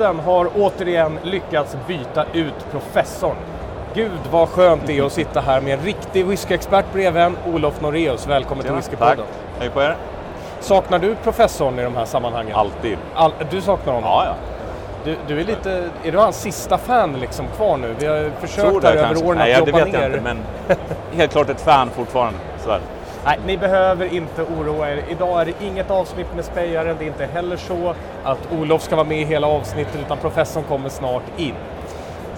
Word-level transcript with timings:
Whiskypodden 0.00 0.24
har 0.24 0.48
återigen 0.58 1.18
lyckats 1.22 1.76
byta 1.86 2.24
ut 2.32 2.70
professorn. 2.70 3.36
Gud 3.94 4.20
vad 4.30 4.48
skönt 4.48 4.82
det 4.86 4.98
är 4.98 5.02
att 5.02 5.12
sitta 5.12 5.40
här 5.40 5.60
med 5.60 5.78
en 5.78 5.84
riktig 5.84 6.26
whiskyexpert 6.26 6.84
bredvid 6.92 7.22
en, 7.22 7.36
Olof 7.46 7.80
Noreus. 7.80 8.26
Välkommen 8.26 8.64
till 8.64 8.74
Whiskypodden. 8.74 9.16
Tack. 9.16 9.26
Hej 9.58 9.70
på 9.70 9.82
er. 9.82 9.96
Saknar 10.60 10.98
du 10.98 11.14
professorn 11.14 11.78
i 11.78 11.82
de 11.82 11.96
här 11.96 12.04
sammanhangen? 12.04 12.56
Alltid. 12.56 12.98
All, 13.14 13.32
du 13.50 13.60
saknar 13.60 13.92
honom? 13.92 14.10
Ja, 14.10 14.24
ja. 14.24 14.34
Du, 15.04 15.16
du, 15.28 15.40
är 15.40 15.44
lite, 15.44 15.90
är 16.04 16.12
du 16.12 16.18
hans 16.18 16.40
sista 16.40 16.78
fan 16.78 17.12
liksom 17.20 17.46
kvar 17.56 17.76
nu? 17.76 17.94
Vi 17.98 18.06
har 18.06 18.30
försökt 18.40 18.84
här 18.84 18.94
det 18.94 19.00
över 19.00 19.26
åren 19.26 19.38
Nej, 19.38 19.52
att 19.54 19.58
ja, 19.58 19.64
det 19.64 19.70
jobba 19.70 19.84
vet 19.84 19.92
ner. 19.92 20.00
jag 20.00 20.10
inte, 20.10 20.20
men 20.20 20.38
helt 21.12 21.32
klart 21.32 21.48
ett 21.48 21.60
fan 21.60 21.90
fortfarande. 21.90 22.38
Så 22.64 22.70
är 22.70 22.74
det. 22.74 22.99
Nej, 23.24 23.38
ni 23.46 23.56
behöver 23.56 24.14
inte 24.14 24.42
oroa 24.42 24.90
er. 24.90 25.04
Idag 25.08 25.40
är 25.40 25.44
det 25.44 25.64
inget 25.66 25.90
avsnitt 25.90 26.34
med 26.34 26.44
spejaren. 26.44 26.96
Det 26.98 27.04
är 27.04 27.06
inte 27.06 27.26
heller 27.26 27.56
så 27.56 27.94
att 28.24 28.38
Olof 28.52 28.82
ska 28.82 28.96
vara 28.96 29.06
med 29.06 29.20
i 29.20 29.24
hela 29.24 29.46
avsnittet 29.46 29.96
utan 30.06 30.18
professorn 30.18 30.64
kommer 30.64 30.88
snart 30.88 31.22
in. 31.36 31.54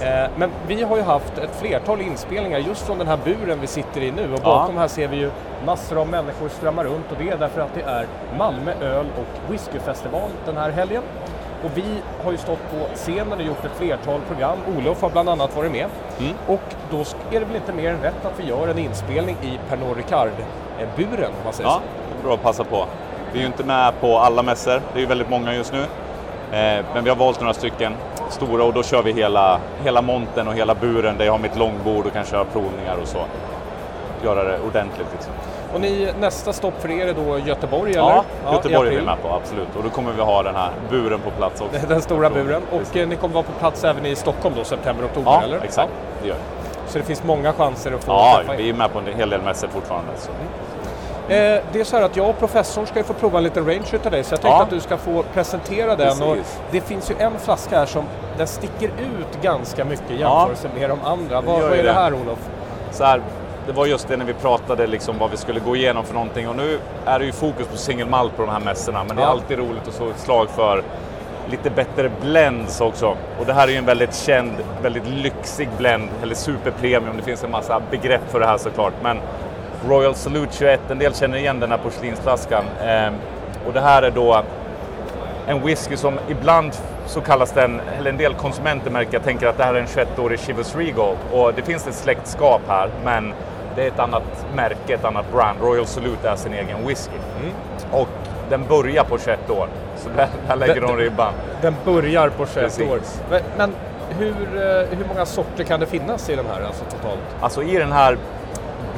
Eh, 0.01 0.31
Men 0.37 0.51
vi 0.67 0.83
har 0.83 0.97
ju 0.97 1.03
haft 1.03 1.39
ett 1.39 1.57
flertal 1.61 2.01
inspelningar 2.01 2.59
just 2.59 2.87
från 2.87 2.99
den 2.99 3.07
här 3.07 3.19
buren 3.25 3.61
vi 3.61 3.67
sitter 3.67 4.01
i 4.01 4.11
nu 4.11 4.33
och 4.33 4.41
Ja. 4.45 4.45
bakom 4.45 4.77
här 4.77 4.89
ser 4.89 5.09
vi 5.09 5.17
ju 5.17 5.31
massor 5.67 5.99
av 5.99 6.09
människor 6.09 6.49
strömma 6.49 6.85
runt 6.85 7.13
och 7.13 7.17
det 7.19 7.31
är 7.31 7.37
därför 7.37 7.61
att 7.61 7.75
det 7.75 7.83
är 7.83 8.07
Malmö 8.39 8.73
öl 8.81 9.07
och 9.19 9.53
whiskyfestival 9.53 10.31
den 10.47 10.57
här 10.57 10.71
helgen. 10.71 11.03
Och 11.65 11.71
vi 11.75 11.85
har 12.25 12.33
ju 12.33 12.39
stått 12.39 12.59
på 12.71 12.95
scenen 12.95 13.33
och 13.33 13.43
gjort 13.43 13.65
ett 13.65 13.77
flertal 13.79 14.21
program. 14.29 14.59
Olof 14.79 15.03
har 15.03 15.11
bland 15.11 15.29
annat 15.29 15.57
varit 15.57 15.73
med. 15.73 15.87
Mm. 16.21 16.33
Och 16.47 16.61
då 16.91 16.99
är 17.37 17.41
det 17.41 17.47
väl 17.47 17.57
inte 17.57 17.73
mer 17.73 17.91
än 17.91 18.03
rätt 18.03 18.25
att 18.25 18.41
vi 18.41 18.49
gör 18.49 18.69
en 18.69 18.79
inspelning 18.79 19.37
i 19.43 19.59
Pernod 19.69 19.97
Ricard-buren 20.97 21.29
om 21.31 21.45
man 21.45 21.53
säger 21.53 21.71
Ja, 21.71 21.81
så. 22.21 22.25
bra 22.27 22.35
att 22.35 22.43
passa 22.43 22.65
på. 22.65 22.87
Vi 23.33 23.39
är 23.39 23.43
ju 23.43 23.47
inte 23.47 23.65
med 23.65 23.93
på 24.01 24.19
alla 24.19 24.43
mässor, 24.43 24.81
det 24.93 24.99
är 24.99 25.01
ju 25.01 25.07
väldigt 25.07 25.31
många 25.31 25.55
just 25.55 25.73
nu. 25.73 25.81
Eh, 26.59 26.85
Men 26.95 27.05
vi 27.05 27.09
har 27.11 27.17
valt 27.17 27.41
några 27.41 27.55
stycken 27.55 27.93
stora 28.31 28.65
och 28.65 28.73
då 28.73 28.83
kör 28.83 29.03
vi 29.03 29.13
hela, 29.13 29.59
hela 29.85 30.03
monten 30.03 30.49
och 30.49 30.55
hela 30.55 30.75
buren 30.75 31.19
där 31.19 31.25
jag 31.25 31.33
har 31.33 31.39
mitt 31.39 31.57
långbord 31.57 32.07
och 32.07 32.13
kan 32.13 32.25
köra 32.25 32.45
provningar 32.45 32.97
och 33.03 33.09
så. 33.09 33.19
Göra 34.25 34.45
det 34.45 34.59
ordentligt 34.69 35.07
liksom. 35.13 35.33
Och 35.75 35.81
ni, 35.81 36.13
nästa 36.21 36.53
stopp 36.53 36.75
för 36.81 36.91
er 36.91 37.07
är 37.07 37.15
då 37.15 37.39
Göteborg 37.39 37.91
eller? 37.91 38.01
Ja, 38.03 38.25
Göteborg 38.53 38.95
är 38.95 39.01
vi 39.01 39.07
med 39.07 39.23
på, 39.23 39.29
absolut. 39.35 39.69
Och 39.77 39.83
då 39.85 39.91
kommer 39.91 40.13
vi 40.13 40.23
ha 40.23 40.43
den 40.43 40.55
här 40.55 40.71
buren 40.91 41.21
på 41.21 41.31
plats 41.31 41.61
också. 41.61 41.87
Den 41.89 42.03
stora 42.03 42.31
buren. 42.31 42.63
Och 42.73 42.97
eh, 42.97 43.09
ni 43.09 43.17
kommer 43.17 43.35
vara 43.35 43.45
på 43.45 43.53
plats 43.53 43.85
även 43.85 44.07
i 44.07 44.17
Stockholm 44.17 44.55
då, 44.59 44.65
september, 44.65 45.05
oktober 45.05 45.31
Ja, 45.33 45.43
eller? 45.43 45.61
exakt. 45.65 45.93
Det 46.23 46.29
gör 46.29 46.35
vi. 46.35 46.41
Ja. 46.93 46.95
Så 46.95 46.99
det 46.99 47.05
finns 47.05 47.25
många 47.25 47.53
chanser 47.53 47.93
att 47.93 48.05
få 48.05 48.13
Ja, 48.13 48.35
träffa 48.37 48.57
vi 48.57 48.69
är 48.71 48.75
med 48.75 48.93
på 48.93 48.99
en 48.99 49.07
hel 49.17 49.31
del 49.31 49.43
mässor 49.43 49.69
fortfarande. 49.69 50.11
Så. 50.17 50.31
Eh, 51.35 51.63
det 51.73 51.81
är 51.81 51.85
så 51.85 51.97
här 51.97 52.05
att 52.05 52.17
jag 52.17 52.29
och 52.29 52.39
professorn 52.39 52.87
ska 52.87 52.99
ju 52.99 53.05
få 53.05 53.13
prova 53.13 53.39
en 53.39 53.45
liten 53.45 53.67
range 53.67 53.87
utav 53.93 54.13
dig 54.13 54.25
så 54.25 54.33
jag 54.33 54.41
tänkte 54.41 54.57
Ja. 54.59 54.63
att 54.63 54.71
du 54.71 54.81
ska 54.81 54.97
få 54.97 55.23
presentera 55.35 55.97
den. 55.97 56.23
Och 56.23 56.37
det 56.71 56.81
finns 56.81 57.11
ju 57.11 57.15
en 57.19 57.39
flaska 57.39 57.79
här 57.79 57.87
som 57.87 58.05
den 58.39 58.47
sticker 58.47 58.89
ut 58.89 59.43
ganska 59.43 59.85
mycket 59.85 60.11
i 60.11 60.19
jämförelse 60.21 60.69
med 60.79 60.91
de 60.91 60.99
andra. 61.05 61.41
Vad, 61.41 61.61
vad 61.63 61.73
är 61.73 61.77
det 61.77 61.83
det. 61.83 61.93
här 61.93 62.13
Olof? 62.15 62.39
så 62.91 63.05
här, 63.05 63.23
det 63.67 63.73
var 63.73 63.87
just 63.87 64.09
det 64.09 64.17
när 64.17 64.25
vi 64.25 64.33
pratade 64.35 64.87
liksom 64.87 65.19
vad 65.19 65.31
vi 65.31 65.37
skulle 65.37 65.61
gå 65.61 65.77
igenom 65.77 66.05
för 66.05 66.15
någonting 66.15 66.49
och 66.49 66.57
nu 66.57 66.79
är 67.07 67.19
det 67.19 67.25
ju 67.25 67.33
fokus 67.33 67.67
på 67.67 67.77
single 67.77 68.05
malt 68.07 68.37
på 68.37 68.43
de 68.43 68.51
här 68.51 68.61
mässorna 68.61 69.05
men 69.09 69.17
det 69.17 69.23
är 69.23 69.27
Ja. 69.27 69.31
alltid 69.33 69.59
roligt 69.59 69.89
att 69.89 69.95
slå 69.95 70.07
ett 70.11 70.19
slag 70.21 70.49
för 70.51 70.83
lite 71.51 71.71
bättre 71.71 72.11
blends 72.21 72.81
också. 72.81 73.17
Och 73.39 73.47
det 73.47 73.53
här 73.53 73.69
är 73.69 73.73
ju 73.73 73.79
en 73.79 73.85
väldigt 73.85 74.15
känd, 74.15 74.53
väldigt 74.83 75.07
lyxig 75.07 75.69
blend, 75.79 76.09
eller 76.23 76.35
superpremium. 76.35 77.17
Det 77.17 77.23
finns 77.23 77.45
en 77.45 77.51
massa 77.51 77.83
begrepp 77.91 78.31
för 78.31 78.41
det 78.41 78.47
här 78.47 78.59
såklart. 78.59 78.93
Men 79.03 79.19
Royal 79.89 80.15
Salute 80.15 80.53
21, 80.53 80.81
en 80.91 80.99
del 80.99 81.15
känner 81.15 81.39
igen 81.39 81.61
den 81.61 81.71
här 81.71 81.79
porslinsflaskan. 81.79 82.65
Ehm, 82.85 83.15
och 83.67 83.73
det 83.73 83.81
här 83.81 84.03
är 84.03 84.11
då 84.11 84.43
en 85.47 85.67
whisky 85.67 85.97
som 85.97 86.19
ibland 86.29 86.73
så 87.07 87.21
kallas 87.21 87.53
den, 87.53 87.81
eller 87.99 88.11
en 88.11 88.17
del 88.17 88.35
konsumenter 88.35 88.91
märker, 88.91 89.13
jag 89.13 89.25
tänker 89.25 89.47
att 89.47 89.57
det 89.57 89.65
här 89.65 89.75
är 89.75 89.81
en 89.81 89.87
21-årig 89.87 90.41
Chivas 90.41 90.77
Regal. 90.77 91.17
Och 91.33 91.55
det 91.55 91.63
finns 91.63 91.87
ett 91.87 91.95
släktskap 91.95 92.61
här, 92.69 92.91
men 93.05 93.33
det 93.77 93.83
är 93.83 93.89
ett 93.89 93.99
annat 93.99 94.47
märke, 94.55 94.95
ett 94.95 95.05
annat 95.05 95.33
brand. 95.33 95.59
Royal 95.61 95.87
Salute 95.87 96.29
är 96.29 96.37
sin 96.37 96.53
egen 96.53 96.87
whisky. 96.87 97.17
Och 97.91 98.09
den 98.53 98.65
börjar 98.69 99.05
på 99.05 99.19
21 99.19 99.51
år, 99.51 99.69
så 99.97 100.09
där, 100.17 100.29
där 100.49 100.57
lägger 100.57 100.75
Det- 100.75 100.81
de 100.87 100.97
ribban. 100.97 101.33
Den 101.63 101.75
börjar 101.85 102.29
på 102.29 102.47
21 102.47 102.65
Precis. 102.65 102.91
år. 102.91 102.99
Men, 103.31 103.41
men 103.57 103.75
hur, 104.19 104.31
eh, 104.57 104.99
hur 104.99 105.05
många 105.09 105.27
sorter 105.27 105.65
kan 105.65 105.81
det 105.81 105.87
finnas 105.87 106.31
i 106.31 106.37
den 106.37 106.47
här 106.47 106.67
alltså 106.67 106.85
totalt? 106.85 107.21
Alltså 107.41 107.63
i 107.63 107.79
den 107.79 107.93
här 107.93 108.17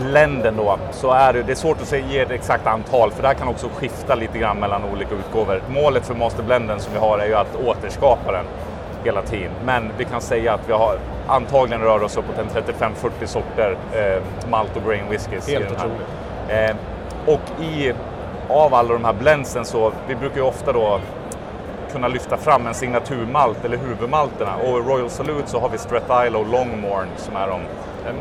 blenden 0.00 0.56
då 0.56 0.78
så 0.92 1.10
är 1.12 1.32
det, 1.32 1.42
det 1.42 1.52
är 1.52 1.56
svårt 1.56 1.80
att 1.80 1.88
säga, 1.88 2.06
ge 2.06 2.18
ett 2.20 2.30
exakt 2.30 2.66
antal 2.66 3.10
för 3.10 3.22
det 3.22 3.28
här 3.28 3.34
kan 3.34 3.48
också 3.48 3.68
skifta 3.74 4.14
lite 4.14 4.38
grann 4.38 4.56
mellan 4.56 4.82
olika 4.94 5.14
utgåvor. 5.14 5.62
Målet 5.68 6.06
för 6.06 6.14
masterblenden 6.14 6.80
som 6.80 6.92
vi 6.92 6.98
har 6.98 7.18
är 7.18 7.26
ju 7.26 7.34
att 7.34 7.56
återskapa 7.66 8.32
den 8.32 8.44
hela 9.04 9.22
tiden. 9.22 9.50
Men 9.64 9.90
vi 9.98 10.04
kan 10.04 10.20
säga 10.20 10.54
att 10.54 10.60
vi 10.68 10.72
har 10.72 10.98
antagligen 11.28 11.82
rör 11.82 12.02
oss 12.02 12.16
uppåt 12.16 12.38
en 12.38 12.62
35-40 13.22 13.26
sorter 13.26 13.76
eh, 13.92 14.22
malt 14.50 14.76
och 14.76 14.82
grain 14.88 15.04
whiskys. 15.10 15.48
Helt 15.48 15.64
i 15.64 15.68
den 15.68 15.76
här. 15.76 15.86
otroligt. 15.86 16.70
Eh, 16.70 16.76
och 17.34 17.62
i, 17.62 17.92
av 18.48 18.74
alla 18.74 18.92
de 18.92 19.04
här 19.04 19.12
blendsen 19.12 19.64
så, 19.64 19.92
vi 20.08 20.14
brukar 20.14 20.36
ju 20.36 20.42
ofta 20.42 20.72
då 20.72 21.00
kunna 21.92 22.08
lyfta 22.08 22.36
fram 22.36 22.66
en 22.66 22.74
signaturmalt 22.74 23.64
eller 23.64 23.76
huvudmalterna. 23.76 24.56
Och 24.56 24.78
i 24.78 24.82
Royal 24.82 25.10
Salute 25.10 25.50
så 25.50 25.60
har 25.60 25.68
vi 25.68 25.78
Strat 25.78 26.26
Isle 26.26 26.38
och 26.38 26.46
Longmorn 26.46 27.06
som 27.16 27.36
är 27.36 27.48
de 27.48 27.60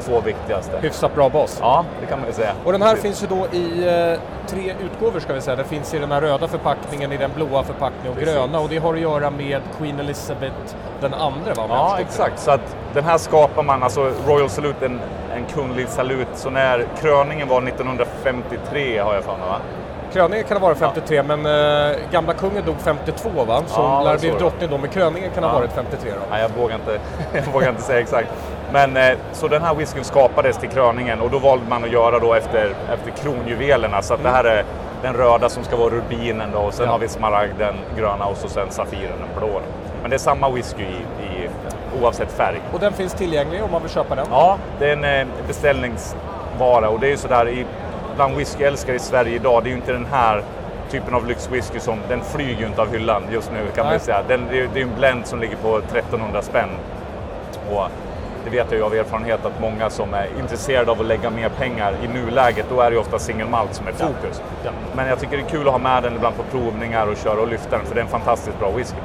två 0.01 0.22
viktigaste. 0.22 0.78
Hyfsat 0.81 1.16
bra 1.16 1.29
bas. 1.29 1.57
Ja, 1.61 1.85
det 2.01 2.06
kan 2.06 2.19
man 2.19 2.28
ju 2.28 2.34
säga. 2.34 2.51
Och 2.66 2.72
den 2.72 2.81
här 2.81 2.95
Precis. 2.95 3.03
finns 3.19 3.23
ju 3.23 3.28
då 3.38 3.57
i 3.57 3.88
eh, 4.13 4.19
tre 4.47 4.73
utgåvor 4.85 5.19
ska 5.19 5.34
vi 5.34 5.41
säga. 5.41 5.56
Den 5.56 5.66
finns 5.66 5.94
i 5.94 6.00
den 6.00 6.11
här 6.11 6.22
röda 6.22 6.47
förpackningen, 6.47 7.11
i 7.11 7.17
den 7.17 7.31
blåa 7.35 7.63
förpackningen 7.63 8.11
och 8.11 8.17
Precis. 8.17 8.35
gröna. 8.35 8.59
Och 8.59 8.69
det 8.69 8.78
har 8.78 8.94
att 8.94 9.00
göra 9.00 9.29
med 9.29 9.61
Queen 9.78 10.00
Elizabeth 10.00 10.75
den 11.01 11.13
andra 11.13 11.53
va? 11.53 11.66
Ja, 11.69 11.97
exakt. 12.00 12.40
Så 12.40 12.51
att 12.51 12.75
den 12.94 13.03
här 13.03 13.17
skapar 13.17 13.63
man, 13.63 13.84
alltså 13.84 14.11
Royal 14.28 14.50
Salute, 14.50 14.85
en, 14.85 15.00
en 15.35 15.45
kunglig 15.45 15.88
salut. 15.90 16.28
Så 16.34 16.50
när 16.50 16.88
kröningen 17.01 17.47
var 17.47 17.61
1953 17.61 18.97
har 19.00 19.13
jag 19.13 19.23
för 19.23 19.38
mig 19.38 19.47
va? 19.50 19.57
Kröningen 20.13 20.46
kan 20.46 20.57
ha 20.57 20.68
varit 20.68 20.78
53 20.78 21.24
men 21.24 21.46
eh, 21.46 21.96
gamla 22.12 22.34
kungen 22.34 22.66
dog 22.66 22.75
52 22.84 23.29
va? 23.47 23.62
Så 23.68 23.81
Ja, 23.81 24.01
lär 24.03 24.13
det 24.13 24.19
bli 24.19 24.29
drottning 24.29 24.69
då. 24.69 24.78
Men 24.78 24.90
kröningen 24.90 25.31
kan 25.31 25.44
ha 25.44 25.51
Ja. 25.51 25.59
varit 25.59 25.72
53 25.72 26.12
då. 26.12 26.18
Nej, 26.31 26.41
jag 26.41 26.62
vågar 26.62 26.75
inte, 26.75 27.00
jag 27.46 27.53
vågar 27.53 27.69
inte 27.69 27.81
säga 27.81 28.00
exakt. 28.00 28.28
Men 28.73 28.97
eh, 28.97 29.18
så 29.31 29.47
den 29.47 29.62
här 29.62 29.75
whiskyn 29.75 30.03
skapades 30.03 30.57
till 30.57 30.69
kröningen 30.69 31.22
och 31.22 31.29
då 31.29 31.40
valde 31.40 31.66
man 31.69 31.84
att 31.84 31.91
göra 31.91 32.19
då 32.19 32.34
efter, 32.34 32.75
efter 32.94 33.12
kronjuvelerna. 33.23 34.02
Så 34.02 34.13
att 34.13 34.23
det 34.23 34.29
här 34.29 34.44
är 34.44 34.63
den 35.02 35.13
röda 35.13 35.50
som 35.50 35.63
ska 35.63 35.75
vara 35.75 35.90
rubinen 35.90 36.50
då 36.53 36.59
och 36.59 36.73
sen 36.73 36.85
Ja. 36.85 36.91
har 36.91 37.00
vi 37.00 37.07
smaragden 37.07 37.75
gröna 37.97 38.25
och 38.25 38.38
så 38.38 38.47
sen 38.50 38.68
safiren 38.69 39.12
den 39.19 39.38
blå. 39.40 39.59
Men 40.02 40.09
det 40.09 40.16
är 40.16 40.18
samma 40.18 40.50
whisky 40.50 40.84
i, 40.84 40.85
i, 41.23 41.50
oavsett 42.02 42.31
färg. 42.31 42.59
Och 42.73 42.79
den 42.79 42.94
finns 42.94 43.13
tillgänglig 43.13 43.63
om 43.63 43.72
man 43.72 43.81
vill 43.81 43.91
köpa 43.91 44.16
den. 44.16 44.25
Ja, 44.31 44.57
det 44.79 44.90
är 44.90 44.94
en 44.94 45.03
eh, 45.03 45.28
beställningsvara 45.47 46.90
och 46.90 47.00
det 47.00 47.07
är 47.07 47.12
ju 47.12 47.18
sådär 47.18 47.50
i, 47.50 47.66
bland 48.16 48.38
whiskyälskare 48.38 48.96
i 48.96 49.00
Sverige 49.00 49.35
idag, 49.35 49.63
det 49.63 49.69
är 49.69 49.72
ju 49.72 49.78
inte 49.78 49.94
den 49.94 50.06
här 50.06 50.44
typen 50.91 51.13
av 51.13 51.28
lyxwhisky 51.28 51.79
som, 51.79 52.00
den 52.09 52.22
flyger 52.22 52.59
ju 52.59 52.66
inte 52.66 52.81
av 52.81 52.91
hyllan 52.91 53.24
just 53.31 53.51
nu 53.51 53.59
kan 53.75 53.85
man 53.85 53.94
Nej. 53.94 53.96
ju 53.96 54.06
säga. 54.06 54.24
Den, 54.28 54.47
det, 54.50 54.59
är, 54.59 54.78
är 54.78 54.81
en 54.81 54.96
blend 54.97 55.28
som 55.28 55.40
ligger 55.40 55.55
på 55.55 55.78
1300 55.78 56.41
spänn. 56.41 56.70
Och 57.72 57.87
det 58.43 58.49
vet 58.49 58.66
jag 58.70 58.78
ju 58.78 58.84
av 58.84 58.93
erfarenhet 58.93 59.46
att 59.46 59.61
många 59.61 59.90
som 59.90 60.14
är 60.14 60.28
intresserade 60.40 60.91
av 60.91 61.02
att 61.02 61.08
lägga 61.08 61.29
mer 61.29 61.49
pengar 61.49 61.96
i 62.03 62.08
nuläget, 62.08 62.66
då 62.70 62.82
är 62.82 62.90
det 62.90 62.93
ju 62.93 63.02
ofta 63.02 63.20
single 63.20 63.46
malt 63.46 63.76
som 63.76 63.87
är 63.87 63.91
fokus. 63.91 64.41
Ja. 64.64 64.72
Men 64.96 65.08
jag 65.08 65.20
tycker 65.20 65.37
det 65.37 65.43
är 65.43 65.49
kul 65.49 65.67
att 65.67 65.72
ha 65.73 65.79
med 65.79 66.03
den 66.03 66.16
ibland 66.16 66.35
på 66.35 66.43
provningar 66.43 67.08
och 67.08 67.17
köra 67.17 67.41
och 67.41 67.47
lyfta 67.47 67.78
den, 67.78 67.85
för 67.85 67.96
det 67.96 68.02
är 68.02 68.05
en 68.05 68.11
fantastiskt 68.11 68.59
bra 68.59 68.72
whisky. 68.72 68.97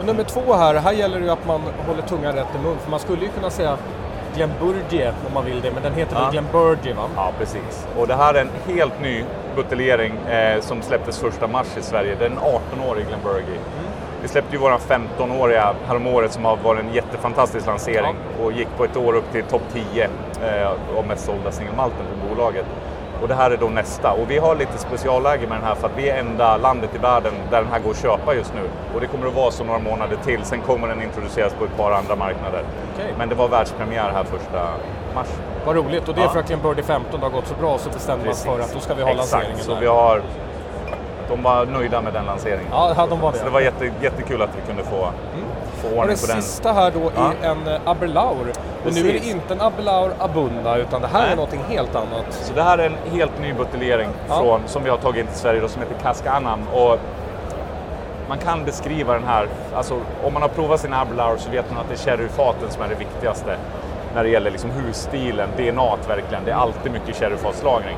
Och 0.00 0.06
nummer 0.06 0.22
två 0.24 0.54
här, 0.54 0.74
här 0.74 0.92
gäller 0.92 1.18
det 1.18 1.24
ju 1.24 1.30
att 1.30 1.46
man 1.46 1.60
håller 1.86 2.02
tungan 2.02 2.34
rätt 2.34 2.54
i 2.54 2.64
mun. 2.64 2.76
För 2.78 2.90
man 2.90 3.00
skulle 3.00 3.22
ju 3.22 3.28
kunna 3.28 3.50
säga 3.50 3.76
Glenburgie 4.36 5.12
om 5.26 5.34
man 5.34 5.44
vill 5.44 5.60
det, 5.60 5.70
men 5.70 5.82
den 5.82 5.94
heter 5.94 6.16
Ja. 6.16 6.22
väl 6.22 6.30
Glenburgie 6.32 6.94
va? 6.94 7.02
Ja, 7.16 7.32
precis. 7.38 7.86
Och 7.98 8.06
det 8.06 8.14
här 8.14 8.34
är 8.34 8.40
en 8.40 8.50
helt 8.76 9.00
ny 9.02 9.24
buteljering 9.56 10.12
eh, 10.16 10.60
som 10.60 10.82
släpptes 10.82 11.18
första 11.18 11.46
mars 11.46 11.66
i 11.78 11.82
Sverige. 11.82 12.16
Det 12.18 12.24
är 12.24 12.30
en 12.30 12.38
18-årig 12.38 13.06
Glenburgie. 13.08 13.58
Vi 14.22 14.28
släppte 14.28 14.52
ju 14.52 14.58
våran 14.58 14.78
15-åriga 14.78 15.74
häromåret 15.86 16.32
som 16.32 16.44
har 16.44 16.56
varit 16.56 16.80
en 16.80 16.94
jättefantastisk 16.94 17.66
lansering 17.66 18.14
och 18.42 18.52
gick 18.52 18.68
på 18.76 18.84
ett 18.84 18.96
år 18.96 19.12
upp 19.16 19.32
till 19.32 19.42
topp 19.44 19.62
10 19.72 20.04
eh, 20.04 20.68
av 20.98 21.06
mest 21.06 21.24
sålda 21.24 21.50
singelmalten 21.52 22.06
på 22.22 22.34
bolaget. 22.34 22.66
Och 23.22 23.28
det 23.28 23.34
här 23.34 23.50
är 23.50 23.56
då 23.56 23.68
nästa. 23.68 24.12
Och 24.12 24.30
vi 24.30 24.38
har 24.38 24.54
lite 24.54 24.78
specialläge 24.78 25.46
med 25.46 25.58
den 25.58 25.64
här 25.64 25.74
för 25.74 25.86
att 25.86 25.96
vi 25.96 26.08
är 26.08 26.18
enda 26.18 26.56
landet 26.56 26.90
i 26.94 26.98
världen 26.98 27.32
där 27.50 27.62
den 27.62 27.72
här 27.72 27.78
går 27.78 27.90
att 27.90 28.02
köpa 28.02 28.34
just 28.34 28.54
nu. 28.54 28.60
Och 28.94 29.00
det 29.00 29.06
kommer 29.06 29.26
att 29.26 29.34
vara 29.34 29.50
så 29.50 29.64
några 29.64 29.78
månader 29.78 30.16
till. 30.24 30.40
Sen 30.44 30.60
kommer 30.60 30.88
den 30.88 31.02
introduceras 31.02 31.52
på 31.54 31.64
ett 31.64 31.76
par 31.76 31.90
andra 31.90 32.16
marknader. 32.16 32.62
Okej. 32.94 33.14
Men 33.18 33.28
det 33.28 33.34
var 33.34 33.48
världspremiär 33.48 34.10
här 34.14 34.24
första 34.24 34.68
mars. 35.14 35.26
Vad 35.66 35.76
roligt. 35.76 36.08
Och 36.08 36.14
det 36.14 36.20
är 36.20 36.24
Ja. 36.24 36.30
för 36.30 36.40
att 36.40 36.46
Glenburgie 36.46 36.84
15 36.84 37.22
har 37.22 37.30
gått 37.30 37.46
så 37.46 37.54
bra 37.54 37.78
så 37.78 37.90
bestämde 37.90 38.26
man 38.26 38.34
sig 38.34 38.50
för 38.50 38.60
att 38.60 38.74
då 38.74 38.80
ska 38.80 38.94
vi 38.94 39.02
ha 39.02 39.12
lanseringen 39.12 39.50
Exakt, 39.50 39.66
så 39.66 39.74
där. 39.74 39.80
vi 39.80 39.86
har... 39.86 40.22
De 41.28 41.42
var 41.42 41.66
nöjda 41.66 42.02
med 42.02 42.12
den 42.12 42.24
lanseringen. 42.24 42.66
Ja, 42.70 43.06
de 43.10 43.20
var 43.20 43.32
det. 43.32 43.38
Så 43.38 43.44
det 43.44 43.50
var 43.50 43.60
jätte, 43.60 43.90
jättekul 44.02 44.42
att 44.42 44.50
vi 44.56 44.60
kunde 44.66 44.82
få, 44.84 45.08
få 45.90 45.96
ordning 46.00 46.16
det 46.16 46.26
på 46.26 46.32
den. 46.32 46.42
sista 46.42 46.72
här 46.72 46.90
då 46.90 47.10
Ja. 47.16 47.32
är 47.42 47.50
en 47.50 47.66
eh, 47.68 47.80
Aberlaur. 47.84 48.52
Och 48.86 48.94
nu 48.94 49.00
är 49.08 49.12
det 49.12 49.26
inte 49.28 49.54
en 49.54 49.60
Aberlaur 49.60 50.10
Abunda 50.18 50.76
utan 50.76 51.00
det 51.02 51.08
här 51.08 51.22
Nej. 51.22 51.32
är 51.32 51.36
någonting 51.36 51.60
helt 51.68 51.94
annat. 51.94 52.26
Så 52.30 52.52
det 52.54 52.62
här 52.62 52.78
är 52.78 52.86
en 52.86 53.12
helt 53.18 53.40
ny 53.40 53.52
buteljering 53.52 54.08
Ja. 54.28 54.38
från, 54.38 54.60
som 54.66 54.84
vi 54.84 54.90
har 54.90 54.96
tagit 54.96 55.20
in 55.20 55.26
till 55.26 55.36
Sverige 55.40 55.60
då, 55.60 55.68
som 55.68 55.82
heter 55.82 55.94
Casca 56.02 56.30
Anam. 56.32 56.60
Och 56.68 56.98
man 58.28 58.38
kan 58.38 58.64
beskriva 58.64 59.12
den 59.14 59.24
här, 59.24 59.48
alltså 59.74 59.94
om 60.24 60.32
man 60.32 60.42
har 60.42 60.48
provat 60.48 60.80
sin 60.80 60.92
Abelauer 60.94 61.36
så 61.36 61.50
vet 61.50 61.70
man 61.70 61.80
att 61.80 61.88
det 61.88 61.94
är 61.94 61.98
sherryfaten 62.16 62.70
som 62.70 62.82
är 62.82 62.88
det 62.88 62.94
viktigaste 62.94 63.56
när 64.14 64.22
det 64.22 64.28
gäller 64.30 64.50
liksom 64.50 64.70
husstilen, 64.70 65.48
DNA 65.56 65.96
verkligen. 66.08 66.44
Det 66.44 66.50
är 66.50 66.54
alltid 66.54 66.92
mycket 66.92 67.16
sherryfatslagring. 67.16 67.96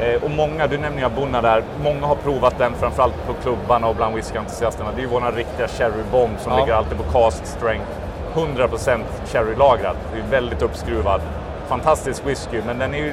Eh, 0.00 0.24
och 0.24 0.30
många, 0.30 0.66
du 0.66 0.78
nämner 0.78 0.98
ju 0.98 1.04
Abunna 1.06 1.40
där, 1.40 1.62
många 1.82 2.06
har 2.06 2.14
provat 2.14 2.58
den 2.58 2.74
framförallt 2.74 3.26
på 3.26 3.34
klubbarna 3.42 3.86
och 3.86 3.96
bland 3.96 4.14
whiskyentusiasterna. 4.14 4.90
Det 4.94 5.00
är 5.00 5.02
ju 5.02 5.08
vår 5.08 5.32
riktiga 5.32 5.68
sherrybomb 5.68 6.40
som 6.40 6.52
ja. 6.52 6.58
ligger 6.58 6.74
alltid 6.74 6.98
på 6.98 7.04
cast 7.12 7.46
strength. 7.46 7.86
100% 8.34 9.00
sherrylagrad. 9.26 9.96
Det 10.12 10.18
är 10.18 10.30
väldigt 10.30 10.62
uppskruvad. 10.62 11.20
Fantastisk 11.68 12.26
whisky, 12.26 12.62
men 12.66 12.78
den 12.78 12.94
är 12.94 12.98
ju 12.98 13.12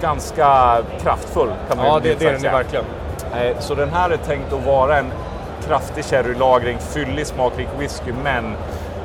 ganska 0.00 0.78
kraftfull 1.02 1.50
kan 1.68 1.76
man 1.76 1.86
Ja, 1.86 2.00
det, 2.02 2.18
det 2.18 2.26
är 2.26 2.32
den 2.32 2.42
ju 2.42 2.48
verkligen. 2.48 2.84
Eh, 3.34 3.58
så 3.58 3.74
den 3.74 3.88
här 3.88 4.10
är 4.10 4.16
tänkt 4.16 4.52
att 4.52 4.66
vara 4.66 4.98
en 4.98 5.12
kraftig 5.66 6.04
sherrylagring, 6.04 6.78
fyllig 6.78 7.26
smakrik 7.26 7.68
whisky, 7.78 8.12
men 8.24 8.54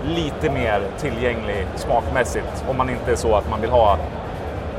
lite 0.05 0.49
mer 0.51 0.81
tillgänglig 0.99 1.67
smakmässigt. 1.75 2.65
Om 2.69 2.77
man 2.77 2.89
inte 2.89 3.11
är 3.11 3.15
så 3.15 3.35
att 3.35 3.49
man 3.49 3.61
vill 3.61 3.69
ha 3.69 3.97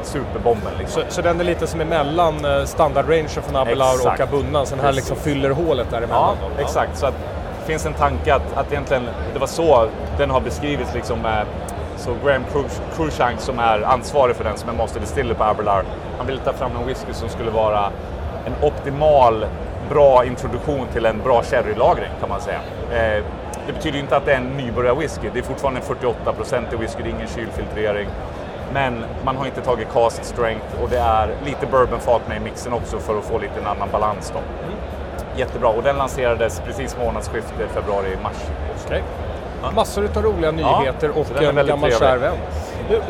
superbomben. 0.07 0.73
Liksom. 0.79 1.03
Så, 1.03 1.15
så 1.15 1.23
den 1.23 1.41
är 1.41 1.45
lite 1.45 1.67
som 1.67 1.81
emellan 1.81 2.45
eh, 2.45 2.65
standardrangen 2.65 3.29
från 3.29 3.57
Abelard 3.57 4.01
och 4.01 4.21
Abunna, 4.21 4.67
så 4.67 4.77
den 4.77 4.85
här 4.85 4.93
liksom 4.93 5.17
fyller 5.17 5.51
hålet 5.51 5.91
däremellan? 5.91 6.37
Ja, 6.41 6.49
då. 6.57 6.63
exakt. 6.63 6.99
Så 6.99 7.07
att, 7.07 7.15
det 7.61 7.67
finns 7.67 7.87
en 7.87 7.95
tanke 7.95 8.35
att, 8.35 8.57
att 8.57 8.73
egentligen 8.73 9.09
det 9.33 9.39
var 9.39 9.47
så 9.47 9.89
den 10.19 10.31
har 10.31 10.41
beskrivits 10.41 10.95
liksom 10.95 11.19
med 11.19 11.47
så 11.97 12.15
Graham 12.25 12.45
Cruikshank 12.97 13.41
som 13.41 13.59
är 13.59 13.83
ansvarig 13.83 14.37
för 14.37 14.45
den 14.45 14.57
som 14.57 14.69
är 14.69 14.73
Master 14.73 15.01
Distiller 15.01 15.35
på 15.35 15.45
Abelard, 15.45 15.85
han 16.19 16.27
ville 16.27 16.39
ta 16.41 16.53
fram 16.53 16.71
en 16.81 16.87
whisky 16.87 17.13
som 17.13 17.29
skulle 17.29 17.51
vara 17.51 17.91
en 18.47 18.55
optimal, 18.63 19.47
bra 19.89 20.25
introduktion 20.25 20.87
till 20.93 21.07
en 21.07 21.21
bra 21.25 21.43
sherrylagring 21.43 22.11
kan 22.21 22.29
man 22.29 22.41
säga. 22.41 22.61
Eh, 22.93 23.25
det 23.67 23.73
betyder 23.73 23.99
inte 23.99 24.17
att 24.17 24.25
det 24.25 24.33
är 24.33 24.37
en 24.37 24.57
nybörjarwhisky, 24.57 25.31
det 25.33 25.39
är 25.39 25.43
fortfarande 25.43 25.81
en 25.81 25.87
48 25.87 26.35
i 26.73 26.77
whisky, 26.77 27.03
det 27.03 27.09
är 27.09 27.15
ingen 27.15 27.29
kylfiltrering. 27.29 28.09
Men 28.73 29.05
man 29.25 29.37
har 29.37 29.47
inte 29.47 29.61
tagit 29.61 29.89
cast 29.93 30.25
strength 30.25 30.83
och 30.83 30.89
det 30.89 30.99
är 30.99 31.35
lite 31.45 31.67
bourbonfat 31.67 32.29
med 32.29 32.37
i 32.37 32.41
mixen 32.41 32.73
också 32.73 32.99
för 32.99 33.19
att 33.19 33.25
få 33.25 33.39
lite 33.39 33.61
en 33.61 33.67
annan 33.67 33.89
balans. 33.93 34.33
Då. 34.35 34.39
Mm. 34.39 34.79
Jättebra 35.37 35.69
och 35.69 35.83
den 35.83 35.97
lanserades 35.97 36.63
precis 36.67 36.97
månadsskiftet 36.99 37.71
februari-mars. 37.75 38.37
Okay. 38.87 39.01
Ja. 39.63 39.71
Massor 39.71 40.09
av 40.17 40.23
roliga 40.23 40.51
nyheter 40.51 41.11
ja, 41.15 41.21
och 41.21 41.43
en 41.43 41.67
gammal 41.67 41.93
kär 41.93 42.19
vän. 42.19 42.37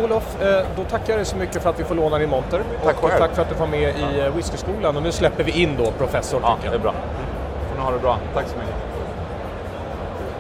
Olof, 0.05 0.43
eh, 0.43 0.67
då 0.77 0.85
tackar 0.85 1.13
jag 1.13 1.19
dig 1.19 1.25
så 1.25 1.37
mycket 1.37 1.63
för 1.63 1.71
att 1.71 1.81
vi 1.81 1.85
får 1.85 1.95
låna 1.95 2.19
din 2.19 2.31
monter. 2.31 2.63
Tack 2.85 3.03
och 3.03 3.11
tack 3.19 3.35
för 3.35 3.43
att 3.43 3.49
du 3.49 3.55
var 3.55 3.67
med 3.67 3.95
i 3.97 4.21
eh, 4.21 4.35
whiskyskolan. 4.35 4.97
Och 4.97 5.03
nu 5.03 5.13
släpper 5.13 5.45
vi 5.45 5.63
in 5.63 5.77
då 5.79 5.91
professor. 5.91 6.41
Ja, 6.43 6.57
det 6.63 6.75
är 6.75 6.79
bra. 6.79 6.95
Får 7.69 7.77
ni 7.77 7.85
ha 7.85 7.91
det 7.91 7.99
bra. 7.99 8.19
Tack 8.35 8.47
så 8.47 8.59
mycket. 8.59 8.75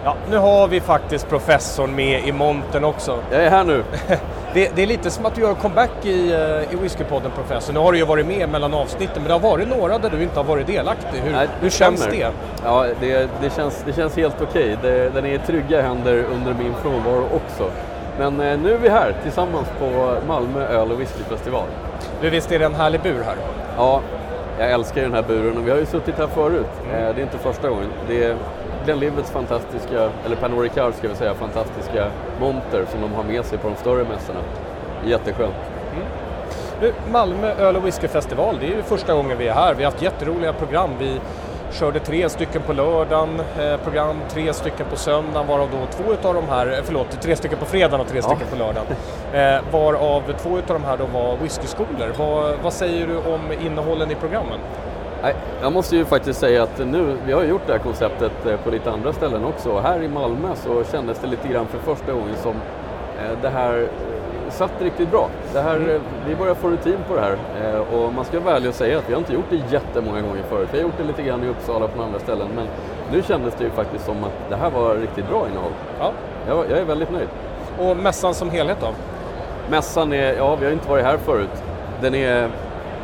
Ja, 0.05 0.17
nu 0.31 0.37
har 0.37 0.69
vi 0.69 0.81
faktiskt 0.81 1.29
professorn 1.29 1.95
med 1.95 2.29
i 2.29 2.33
montern 2.33 2.85
också. 2.85 3.19
Jag 3.31 3.45
är 3.45 3.51
här 3.51 3.65
nu. 3.65 3.85
det, 4.54 4.76
det, 4.76 4.82
är 4.82 4.87
lite 4.87 5.10
som 5.10 5.26
att 5.26 5.34
du 5.34 5.40
gör 5.40 5.54
comeback 5.54 5.90
i, 6.02 6.32
eh, 6.32 6.75
i 6.75 6.76
Whiskypodden 6.82 7.31
professor. 7.31 7.72
Nu 7.72 7.81
har 7.81 7.93
du 7.93 7.99
ju 7.99 8.04
varit 8.04 8.26
med 8.26 8.49
mellan 8.49 8.75
avsnitten 8.75 9.14
men 9.16 9.25
det 9.25 9.32
har 9.32 9.40
varit 9.40 9.69
några 9.69 9.99
där 9.99 10.10
du 10.10 10.22
inte 10.22 10.37
har 10.38 10.44
varit 10.44 10.66
delaktig. 10.66 11.19
Hur, 11.25 11.32
Nej, 11.32 11.49
hur 11.60 11.70
känns 11.70 12.06
det? 12.06 12.31
Ja, 12.64 12.87
det, 13.00 13.31
det, 13.40 13.54
känns, 13.56 13.82
det 13.87 13.93
känns 13.93 14.16
helt 14.16 14.40
okej. 14.40 14.76
Okay. 14.78 15.08
Den 15.08 15.26
är 15.26 15.34
i 15.34 15.38
trygga 15.38 15.82
händer 15.82 16.25
under 16.34 16.54
min 16.54 16.75
frånvaro 16.82 17.25
också. 17.25 17.70
Men 18.19 18.40
eh, 18.40 18.58
nu 18.58 18.75
är 18.75 18.78
vi 18.78 18.88
här 18.88 19.14
tillsammans 19.22 19.69
på 19.78 20.16
Malmö 20.28 20.66
öl 20.66 20.93
och 20.93 21.00
whiskyfestival. 21.00 21.66
Du, 22.20 22.31
visst 22.31 22.52
är 22.52 22.58
det 22.58 22.64
en 22.64 22.75
härlig 22.75 23.00
bur 23.00 23.22
här? 23.25 23.37
Ja, 23.76 24.00
jag 24.58 24.70
älskar 24.70 25.02
den 25.02 25.14
här 25.14 25.22
buren 25.22 25.56
och 25.56 25.66
vi 25.66 25.70
har 25.70 25.78
ju 25.78 25.87
suttit 25.87 26.19
här 26.19 26.26
förut. 26.26 26.66
Mm. 26.84 26.96
Eh, 26.96 27.14
det 27.14 27.20
är 27.20 27.25
inte 27.25 27.38
första 27.38 27.69
gången. 27.69 27.88
Det 28.08 28.25
är 28.25 28.37
Glenlivets 28.84 29.31
fantastiska, 29.31 30.10
eller 30.26 30.37
Pernod 30.37 30.62
Ricard 30.62 30.94
ska 30.94 31.08
vi 31.08 31.14
säga, 31.14 31.34
fantastiska 31.34 32.10
monter 32.40 32.84
som 32.90 33.00
de 33.00 33.12
har 33.12 33.25
med 33.25 33.44
sig 33.44 33.58
på 33.58 33.69
de 33.69 33.76
större 33.76 34.04
mässorna. 34.04 34.40
Jätteskönt. 35.04 35.54
Mm. 35.94 36.06
Nu, 36.81 36.93
Malmö 37.12 37.54
öl 37.54 37.76
och 37.76 37.87
whiskyfestival, 37.87 38.56
det 38.60 38.66
är 38.66 38.76
ju 38.76 38.82
första 38.82 39.14
gången 39.14 39.38
vi 39.38 39.49
är 39.49 39.54
här. 39.54 39.75
Vi 39.75 39.84
har 39.84 39.90
haft 39.90 40.02
jätteroliga 40.02 40.52
program. 40.52 40.90
Vi 40.99 41.20
körde 41.73 41.99
tre 41.99 42.29
stycken 42.29 42.63
på 42.63 42.73
lördagen, 42.73 43.41
eh, 43.61 43.77
program 43.77 44.17
tre 44.29 44.53
stycken 44.53 44.87
på 44.91 44.97
söndagen 44.97 45.49
varav 45.49 45.69
då 45.73 45.87
två 45.97 46.13
utav 46.13 46.35
de 46.35 46.49
här, 46.49 46.67
eh, 46.67 46.79
förlåt, 46.85 47.21
tre 47.21 47.37
stycken 47.37 47.59
på 47.59 47.65
fredagen 47.65 48.01
och 48.01 48.09
tre 48.09 48.19
ja. 48.19 48.23
stycken 48.23 48.47
på 48.51 48.57
lördagen. 48.57 48.87
Eh, 49.33 49.73
varav 49.73 50.23
två 50.43 50.59
utav 50.59 50.81
de 50.81 50.87
här 50.87 50.97
då 50.97 51.05
var 51.07 51.37
whiskyskolor. 51.37 52.13
Vad, 52.19 52.55
vad 52.63 52.73
säger 52.73 53.07
du 53.07 53.17
om 53.17 53.41
innehållen 53.61 54.11
i 54.11 54.15
programmen? 54.15 54.59
Jag 55.63 55.73
måste 55.73 55.97
ju 55.97 56.05
faktiskt 56.05 56.41
säga 56.41 56.63
att 56.63 56.79
nu, 56.79 57.17
vi 57.27 57.33
har 57.33 57.45
gjort 57.45 57.63
det 57.67 57.73
här 57.73 57.81
konceptet 57.81 58.47
eh, 58.47 58.57
på 58.57 58.71
lite 58.71 58.91
andra 58.91 59.13
ställen 59.13 59.45
också. 59.45 59.81
Här 59.81 60.03
i 60.03 60.09
Malmö 60.09 60.49
så 60.55 60.85
kändes 60.85 61.19
det 61.19 61.27
lite 61.27 61.49
grann 61.49 61.67
för 61.67 61.79
första 61.79 62.13
gången 62.13 62.37
som 62.43 62.55
eh, 63.19 63.39
det 63.43 63.49
här 63.49 63.89
satt 64.52 64.82
riktigt 64.82 65.10
bra. 65.10 65.28
Det 65.52 65.60
här, 65.60 65.76
mm. 65.76 66.00
Vi 66.26 66.37
börjar 66.37 66.54
få 66.54 66.69
rutin 66.69 66.99
på 67.08 67.14
det 67.14 67.20
här 67.20 67.37
och 67.94 68.12
man 68.12 68.25
ska 68.25 68.40
vara 68.40 68.56
ärlig 68.56 68.69
och 68.69 68.75
säga 68.75 68.99
att 68.99 69.08
vi 69.08 69.12
har 69.12 69.20
inte 69.20 69.34
gjort 69.34 69.50
det 69.50 69.60
jättemånga 69.70 70.20
gånger 70.20 70.43
förut. 70.43 70.69
Vi 70.72 70.78
har 70.78 70.84
gjort 70.84 70.99
det 70.99 71.04
lite 71.04 71.22
grann 71.22 71.44
i 71.44 71.49
Uppsala 71.49 71.88
på 71.88 72.02
andra 72.02 72.19
ställen 72.19 72.49
men 72.56 72.66
nu 73.12 73.22
kändes 73.22 73.54
det 73.54 73.64
ju 73.64 73.70
faktiskt 73.70 74.04
som 74.04 74.25
att 74.25 74.50
det 74.50 74.56
här 74.56 74.70
var 74.70 74.94
riktigt 74.94 75.28
bra 75.28 75.46
innehåll. 75.49 75.72
Ja. 75.99 76.12
Jag, 76.49 76.70
jag 76.70 76.78
är 76.78 76.84
väldigt 76.84 77.10
nöjd. 77.10 77.28
Och 77.78 77.96
mässan 77.96 78.34
som 78.34 78.50
helhet 78.50 78.78
då? 78.81 78.88
Mässan 79.70 80.12
är, 80.12 80.34
ja 80.34 80.56
vi 80.56 80.64
har 80.64 80.72
inte 80.72 80.88
varit 80.88 81.04
här 81.04 81.16
förut. 81.16 81.62
Den 82.00 82.14
är 82.14 82.50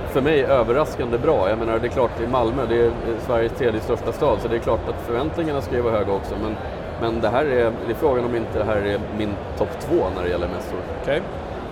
för 0.09 0.21
mig 0.21 0.45
överraskande 0.45 1.19
bra. 1.19 1.49
Jag 1.49 1.59
menar, 1.59 1.79
det 1.79 1.87
är 1.87 1.91
klart 1.91 2.21
i 2.21 2.27
Malmö, 2.27 2.63
det 2.69 2.87
är 2.87 2.91
Sveriges 3.27 3.53
tredje 3.53 3.81
största 3.81 4.13
stad, 4.13 4.39
så 4.43 4.49
det 4.49 4.57
är 4.57 4.61
klart 4.61 4.89
att 4.89 5.07
förväntningarna 5.07 5.61
ska 5.61 5.75
ju 5.75 5.81
vara 5.81 5.95
höga 5.95 6.13
också. 6.13 6.35
Men, 6.43 6.57
men 7.01 7.21
det 7.21 7.29
här 7.29 7.45
är, 7.45 7.73
det 7.87 7.93
är 7.93 7.95
frågan 7.95 8.25
om 8.25 8.37
inte 8.37 8.59
det 8.59 8.65
här 8.65 8.77
är 8.77 9.01
min 9.19 9.35
topp 9.59 9.71
två 9.81 10.07
när 10.17 10.23
det 10.23 10.29
gäller 10.29 10.49
mässor. 10.49 10.79
Okay. 11.03 11.21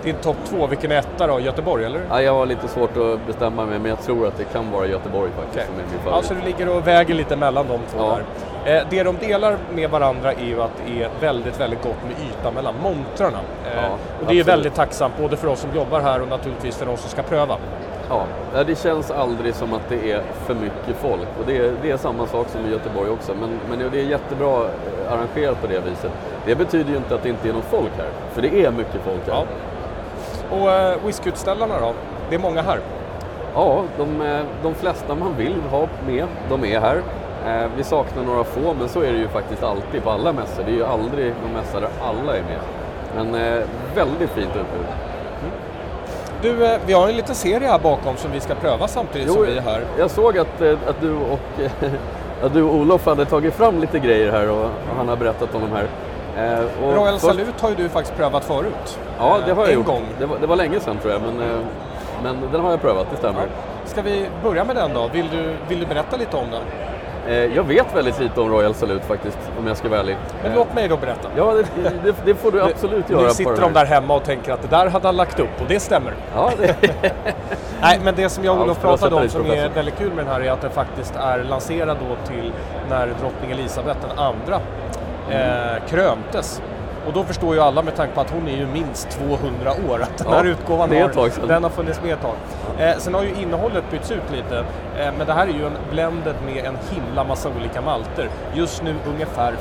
Din 0.03 0.17
topp 0.17 0.37
två, 0.45 0.67
vilken 0.67 0.93
är 0.93 0.99
etta 0.99 1.27
då? 1.27 1.41
Göteborg 1.41 1.85
eller? 1.85 2.01
Ja, 2.11 2.23
jag 2.23 2.35
har 2.35 2.47
lite 2.47 2.69
svårt 2.69 2.97
att 2.97 3.27
bestämma 3.27 3.67
mig, 3.67 3.79
men 3.79 3.89
jag 3.89 4.01
tror 4.03 4.27
att 4.27 4.37
det 4.39 4.45
kan 4.45 4.71
vara 4.71 4.87
Göteborg 4.87 5.31
faktiskt 5.31 5.55
okay. 5.55 5.67
som 5.67 5.75
är 5.75 5.91
min 5.91 5.99
favorit. 5.99 6.17
Alltså 6.17 6.35
du 6.35 6.41
ligger 6.41 6.77
och 6.77 6.87
väger 6.87 7.15
lite 7.15 7.37
mellan 7.37 7.67
de 7.69 7.79
två 7.79 7.99
ja. 7.99 8.19
där. 8.65 8.77
Eh, 8.77 8.87
det 8.91 9.03
de 9.03 9.17
delar 9.17 9.57
med 9.75 9.91
varandra 9.91 10.33
är 10.33 10.47
ju 10.47 10.63
att 10.63 10.83
det 10.87 11.03
är 11.03 11.11
väldigt, 11.21 11.61
väldigt 11.61 11.83
gott 11.83 12.05
med 12.05 12.29
yta 12.29 12.51
mellan 12.51 12.75
montrarna. 12.83 13.39
Eh, 13.65 13.77
ja, 13.77 13.83
och 13.83 13.99
det 14.19 14.25
absolut. 14.25 14.49
är 14.49 14.51
väldigt 14.51 14.75
tacksamt 14.75 15.15
både 15.21 15.37
för 15.37 15.49
oss 15.49 15.61
som 15.61 15.75
jobbar 15.75 16.01
här 16.01 16.23
och 16.23 16.29
naturligtvis 16.29 16.77
för 16.77 16.87
de 16.87 16.97
som 16.97 17.11
ska 17.11 17.23
pröva. 17.23 17.57
Ja, 18.09 18.25
det 18.67 18.79
känns 18.79 19.11
aldrig 19.11 19.55
som 19.55 19.73
att 19.73 19.89
det 19.89 20.13
är 20.13 20.23
för 20.47 20.55
mycket 20.55 20.97
folk 21.01 21.29
och 21.41 21.47
det 21.47 21.57
är, 21.57 21.73
det 21.83 21.91
är 21.91 21.97
samma 21.97 22.27
sak 22.27 22.49
som 22.49 22.67
i 22.67 22.71
Göteborg 22.71 23.11
också 23.11 23.33
men, 23.41 23.61
men 23.71 23.91
det 23.91 24.01
är 24.01 24.05
jättebra 24.05 24.67
arrangerat 25.09 25.61
på 25.61 25.67
det 25.67 25.81
viset. 25.81 26.11
Det 26.47 26.55
betyder 26.55 26.91
ju 26.91 26.97
inte 26.97 27.15
att 27.15 27.23
det 27.23 27.29
inte 27.29 27.49
är 27.49 27.53
någon 27.53 27.63
folk 27.63 27.91
här, 27.97 28.09
för 28.33 28.43
det 28.43 28.65
är 28.65 28.71
mycket 28.71 29.01
folk 29.05 29.27
här. 29.27 29.35
Ja. 29.35 29.45
Och 30.57 30.71
eh, 30.71 30.97
whiskyutställarna 31.07 31.81
då? 31.81 31.93
Det 32.29 32.35
är 32.35 32.39
många 32.39 32.63
här? 32.63 32.79
Ja, 33.55 33.83
de, 33.99 34.21
eh, 34.21 34.41
de 34.63 34.75
flesta 34.75 35.15
man 35.15 35.37
vill 35.37 35.61
ha 35.71 35.89
med, 36.07 36.27
de 36.49 36.65
är 36.65 36.81
här. 36.81 37.03
Eh, 37.47 37.71
vi 37.77 37.85
saknar 37.85 38.23
några 38.23 38.45
få, 38.45 38.75
men 38.79 38.89
så 38.89 39.01
är 39.03 39.13
det 39.13 39.19
ju 39.19 39.29
faktiskt 39.29 39.63
alltid 39.63 40.03
på 40.03 40.11
alla 40.11 40.33
mässor. 40.33 40.63
Det 40.67 40.71
är 40.71 40.77
ju 40.77 40.85
aldrig 40.85 41.35
någon 41.43 41.53
mässa 41.53 41.81
där 41.81 41.91
alla 42.03 42.37
är 42.37 42.43
med. 42.43 42.61
Men 43.15 43.33
väldigt 43.95 44.31
fint 44.31 44.51
utbud. 44.57 44.87
Du, 46.43 46.67
eh, 46.67 46.81
vi 46.87 46.93
har 46.93 47.09
en 47.09 47.17
liten 47.17 47.35
serie 47.35 47.69
här 47.69 47.79
bakom 47.79 48.17
som 48.17 48.33
vi 48.33 48.41
ska 48.41 48.55
pröva 48.55 48.89
samtidigt 48.89 49.27
jo, 49.27 49.35
som 49.35 49.47
vi 49.47 49.57
är 49.57 49.61
här. 49.61 49.85
Jag 49.99 50.11
såg 50.11 50.39
att, 50.39 50.61
eh, 50.61 50.79
att, 50.89 51.01
du 51.01 51.15
och, 51.15 51.41
att 52.43 52.55
du 52.55 52.63
och 52.63 52.75
Olof 52.75 53.07
hade 53.07 53.25
tagit 53.25 53.55
fram 53.55 53.81
lite 53.81 53.99
grejer 53.99 54.33
här 54.33 54.51
och 54.51 54.71
han 54.97 55.09
har 55.09 55.17
berättat 55.17 55.55
om 55.55 55.61
de 55.61 55.73
här. 55.73 55.89
Eh, 56.37 56.65
Royal 56.95 57.13
först... 57.13 57.25
Salut 57.25 57.61
har 57.61 57.71
ju 57.71 57.75
du 57.77 57.89
faktiskt 57.89 58.17
prövat 58.17 58.45
förut. 58.45 58.99
Ja, 59.19 59.39
det 59.47 59.53
har 59.53 59.63
jag 59.63 59.71
en 59.71 59.79
gjort. 59.79 59.87
Gång. 59.87 60.03
Det 60.19 60.27
var, 60.27 60.39
det 60.39 60.47
var 60.47 60.57
länge 60.57 60.81
sedan 60.81 60.99
tror 60.99 61.13
jag, 61.13 61.23
men, 61.23 61.37
men 62.23 62.53
den 62.53 62.61
har 62.61 62.71
jag 62.71 62.81
prövat, 62.81 63.07
det 63.11 63.17
stämmer. 63.17 63.41
Ja. 63.41 63.47
Ska 63.85 64.03
vi 64.03 64.27
börja 64.43 64.65
med 64.65 64.77
den 64.77 64.91
då? 64.95 65.09
Vill 65.13 65.29
du, 65.29 65.57
vill 65.69 65.81
du 65.81 65.87
berätta 65.87 66.17
lite 66.17 66.37
om 66.37 66.51
den? 66.51 66.63
Eh, 67.29 67.57
jag 67.57 67.63
vet 67.65 67.97
väldigt 67.97 68.21
lite 68.21 68.41
om 68.41 68.51
Royal 68.51 68.75
Salute 68.75 69.07
faktiskt, 69.07 69.39
om 69.59 69.67
jag 69.67 69.77
ska 69.77 69.89
vara 69.89 70.01
ärlig. 70.01 70.17
Men 70.43 70.55
låt 70.55 70.75
mig 70.75 70.89
då 70.89 70.97
berätta. 70.97 71.29
Ja, 71.37 71.53
det, 71.55 71.67
det, 72.05 72.15
det 72.25 72.35
får 72.35 72.53
du 72.53 72.63
absolut 72.63 73.11
göra. 73.11 73.23
Nu 73.23 73.31
sitter 73.31 73.61
de 73.61 73.73
där 73.73 73.87
hemma 73.87 74.15
och 74.15 74.25
tänker 74.25 74.53
att 74.53 74.63
det 74.63 74.69
där 74.69 74.87
hade 74.87 75.09
han 75.09 75.17
lagt 75.17 75.41
upp 75.41 75.61
och 75.61 75.67
det 75.69 75.81
stämmer. 75.81 76.13
Ja, 76.35 76.53
det... 76.59 76.77
Nej, 77.81 78.01
men 78.05 78.15
det 78.15 78.29
som 78.29 78.45
jag 78.45 78.57
och 78.57 78.63
Olof 78.63 78.81
pratade 78.81 79.15
om 79.15 79.29
som 79.29 79.51
är 79.51 79.69
väldigt 79.69 79.99
kul 79.99 80.09
med 80.09 80.25
den 80.25 80.33
här 80.33 80.41
är 80.41 80.51
att 80.51 80.61
den 80.61 80.71
faktiskt 80.71 81.17
är 81.17 81.45
lanserad 81.45 81.97
då 82.09 82.33
till 82.33 82.53
när 82.91 83.07
drottning 83.07 83.51
Elisabeth 83.51 83.99
den 84.09 84.19
andra 84.19 84.61
eh, 85.31 85.89
kröntes. 85.89 86.63
Och 87.07 87.13
då 87.13 87.25
förstår 87.25 87.55
ju 87.55 87.61
alla 87.61 87.83
med 87.83 87.97
tanke 87.97 88.15
på 88.15 88.21
att 88.21 88.31
hon 88.31 88.49
är 88.49 88.57
ju 88.57 88.67
minst 88.67 89.11
200 89.11 89.73
år 89.91 90.03
att 90.03 90.19
den 90.19 90.27
ja, 90.31 90.37
här 90.37 90.45
utgåvan 90.45 90.91
har, 90.91 91.47
den 91.49 91.63
har 91.63 91.71
funnits 91.71 92.03
med 92.03 92.13
ett 92.13 92.23
tag. 92.23 92.35
Eh, 92.79 92.99
sen 92.99 93.15
har 93.15 93.23
ju 93.23 93.35
innehållet 93.43 93.85
bytts 93.91 94.11
ut 94.11 94.31
lite, 94.33 94.59
eh, 94.99 95.13
men 95.19 95.27
det 95.27 95.33
här 95.33 95.47
är 95.47 95.53
ju 95.53 95.67
en 95.67 95.77
blended 95.91 96.35
med 96.47 96.65
en 96.65 96.77
himla 96.91 97.25
massa 97.25 97.49
olika 97.59 97.81
malter. 97.81 98.29
Just 98.55 98.83
nu 98.83 98.95
ungefär 99.07 99.55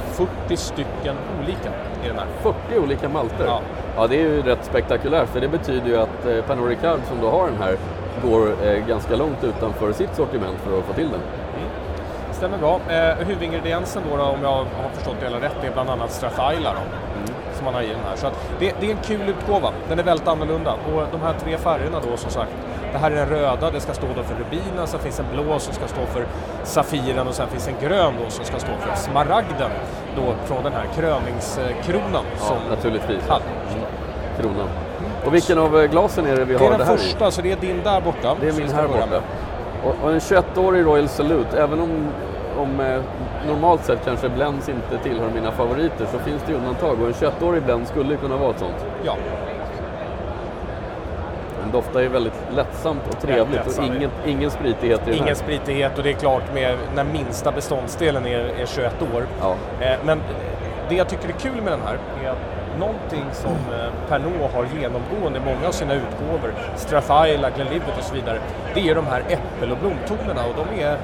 40 0.48 0.58
stycken 0.58 1.16
olika 1.44 1.70
i 2.04 2.08
den 2.08 2.18
här. 2.18 2.28
40 2.42 2.80
olika 2.84 3.10
malter? 3.10 3.46
Ja. 3.46 3.62
ja, 3.96 4.08
det 4.08 4.16
är 4.16 4.22
ju 4.22 4.42
rätt 4.42 4.66
spektakulärt 4.66 5.30
för 5.30 5.42
det 5.42 5.48
betyder 5.48 5.88
ju 5.88 5.98
att 5.98 6.26
eh, 6.26 6.42
Pernod 6.48 6.70
Ricard 6.70 7.00
som 7.08 7.20
du 7.22 7.28
har 7.28 7.48
den 7.48 7.62
här 7.62 7.78
går 8.24 8.68
eh, 8.68 8.88
ganska 8.88 9.16
långt 9.16 9.44
utanför 9.44 9.94
sitt 9.94 10.16
sortiment 10.16 10.58
för 10.64 10.80
att 10.80 10.86
få 10.86 10.94
till 10.94 11.10
den. 11.10 11.22
Stämmer 12.32 12.58
bra. 12.58 12.80
Eh, 12.90 13.28
huvudingrediensen 13.28 14.04
då, 14.10 14.18
då, 14.18 14.24
om 14.24 14.40
jag 14.42 14.50
har 14.50 14.90
förstått 14.94 15.16
det 15.20 15.26
hela 15.26 15.42
rätt, 15.42 15.64
är 15.64 15.72
bland 15.72 15.90
annat 15.90 16.12
Strath 16.12 16.54
Isla 16.54 16.74
då, 16.74 16.80
som 17.56 17.66
man 17.66 17.74
har 17.74 17.82
i 17.82 17.88
den 17.88 18.04
här. 18.10 18.16
Så 18.16 18.28
det, 18.60 18.76
det 18.80 18.88
är 18.88 18.92
en 18.92 19.04
kul 19.04 19.30
utgåva. 19.30 19.70
Den 19.90 20.00
är 20.00 20.04
väldigt 20.04 20.28
annorlunda. 20.28 20.74
Och 20.74 21.04
de 21.12 21.22
här 21.22 21.34
tre 21.44 21.58
färgerna 21.58 22.00
då 22.10 22.18
som 22.18 22.32
sagt, 22.32 22.52
det 22.92 22.98
här 22.98 23.12
är 23.12 23.16
den 23.16 23.30
röda, 23.30 23.72
det 23.72 23.80
ska 23.80 23.94
stå 23.94 24.08
då 24.16 24.24
för 24.24 24.36
rubinen, 24.36 24.88
sen 24.88 25.00
finns 25.00 25.20
en 25.20 25.26
blå 25.34 25.60
som 25.60 25.74
ska 25.74 25.88
stå 25.88 26.06
för 26.06 26.26
safiren 26.64 27.28
och 27.28 27.34
sen 27.34 27.48
finns 27.48 27.68
en 27.68 27.76
grön 27.82 28.14
då 28.24 28.30
som 28.30 28.46
ska 28.46 28.60
stå 28.60 28.72
för 28.80 28.96
smaragden 28.96 29.72
då 30.16 30.34
från 30.46 30.64
den 30.64 30.74
här 30.74 30.86
kröningskronan. 30.96 32.26
Ja, 32.40 32.46
som 32.46 32.58
naturligtvis. 32.70 33.28
hade. 33.28 33.44
Kronan. 34.40 34.68
Och 35.26 35.34
vilken 35.34 35.58
av 35.58 35.80
eh, 35.80 35.86
glasen 35.92 36.26
är 36.26 36.36
det 36.36 36.46
vi 36.46 36.54
Det 36.54 36.60
har 36.60 36.68
är 36.68 36.72
det 36.72 36.78
den 36.78 36.88
här 36.88 36.98
första, 36.98 37.32
så 37.32 37.42
det 37.42 37.52
är 37.52 37.56
din 37.56 37.84
där 37.84 38.02
borta. 38.02 38.36
Det 38.42 38.48
är 38.48 38.54
min 38.54 38.70
här 38.70 38.88
borta. 38.88 39.22
Och, 39.84 39.96
och 40.04 40.12
en 40.12 40.20
21-årig 40.20 40.86
Royal 40.86 41.08
Salute, 41.10 41.58
även 41.58 41.80
om, 41.80 42.08
om 42.58 42.80
eh, 42.80 43.02
normalt 43.48 43.86
sett 43.86 44.06
kanske 44.06 44.30
Blends 44.30 44.70
inte 44.70 44.98
tillhör 45.04 45.30
mina 45.36 45.52
favoriter 45.52 46.06
så 46.12 46.20
finns 46.20 46.44
det 46.48 46.54
undantag 46.54 47.02
och 47.02 47.08
en 47.08 47.14
21-årig 47.14 47.64
Blend 47.64 47.88
skulle 47.88 48.16
kunna 48.16 48.38
vara 48.38 48.52
ett 48.52 48.60
sånt. 48.60 48.86
Ja, 49.06 49.16
Den 51.62 51.72
doftar 51.72 52.00
ju 52.02 52.08
väldigt 52.08 52.42
lättsamt 52.56 53.02
och 53.10 53.22
trevligt 53.22 53.60
och 53.60 53.66
lättsamt. 53.66 53.96
ingen, 53.96 54.12
ingen 54.26 54.52
spritighet 54.52 55.02
i 55.02 55.06
den 55.06 55.14
här. 55.14 55.26
ingen 55.26 55.36
spritighet 55.36 55.98
och 55.98 56.04
det 56.04 56.10
är 56.10 56.14
klart 56.14 56.54
med 56.54 56.78
när 56.96 57.04
minsta 57.04 57.52
beståndsdelen 57.52 58.26
är, 58.26 58.40
är 58.40 58.66
21 58.66 59.02
år. 59.16 59.28
Ja. 59.42 59.56
Eh, 59.80 59.98
men 60.06 60.22
det 60.90 60.96
jag 60.96 61.10
tycker 61.10 61.28
är 61.28 61.34
kul 61.34 61.62
med 61.62 61.74
den 61.74 61.82
här 61.86 61.98
är 62.24 62.30
att 62.30 62.38
någonting 62.80 63.26
som 63.32 63.52
eh, 63.52 63.92
Pernod 64.10 64.50
har 64.54 64.66
genomgående 64.80 65.40
i 65.40 65.42
många 65.46 65.68
av 65.68 65.72
sina 65.72 65.94
utgåvor, 65.94 66.54
Strath 66.76 67.30
Isla, 67.30 67.50
Glenlivet 67.50 67.98
och 67.98 68.04
så 68.04 68.16
vidare, 68.16 68.40
det 68.74 68.90
är 68.90 68.96
de 68.96 69.06
här 69.06 69.20
äppel 69.30 69.72
och 69.72 69.78
blomtonerna 69.78 70.42
och 70.46 70.66
de 70.66 70.82
är, 70.82 70.98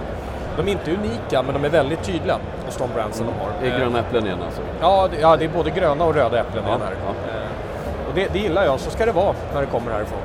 de 0.61 0.67
är 0.67 0.71
inte 0.71 0.91
unika 0.91 1.41
men 1.43 1.53
de 1.53 1.65
är 1.65 1.69
väldigt 1.69 2.03
tydliga 2.03 2.37
hos 2.65 2.77
de 2.77 2.89
brandsen 2.95 3.25
de 3.25 3.33
har. 3.45 3.51
Det 3.61 3.67
är 3.67 3.71
Eh, 3.73 3.79
gröna 3.79 3.99
äpplen 3.99 4.25
igen 4.25 4.39
alltså. 4.45 4.61
Ja, 4.81 5.07
det, 5.11 5.21
ja, 5.21 5.37
det 5.37 5.45
är 5.45 5.49
både 5.49 5.69
gröna 5.69 6.03
och 6.05 6.15
röda 6.15 6.39
äpplen 6.39 6.63
Ja, 6.67 6.71
den 6.71 6.81
här. 6.81 6.93
ja. 7.05 7.09
Eh, 7.31 8.07
och 8.09 8.15
det, 8.15 8.27
det 8.33 8.39
gillar 8.39 8.65
jag, 8.65 8.79
så 8.79 8.89
ska 8.91 9.05
det 9.05 9.11
vara 9.11 9.35
när 9.53 9.61
det 9.61 9.67
kommer 9.67 9.91
härifrån. 9.91 10.19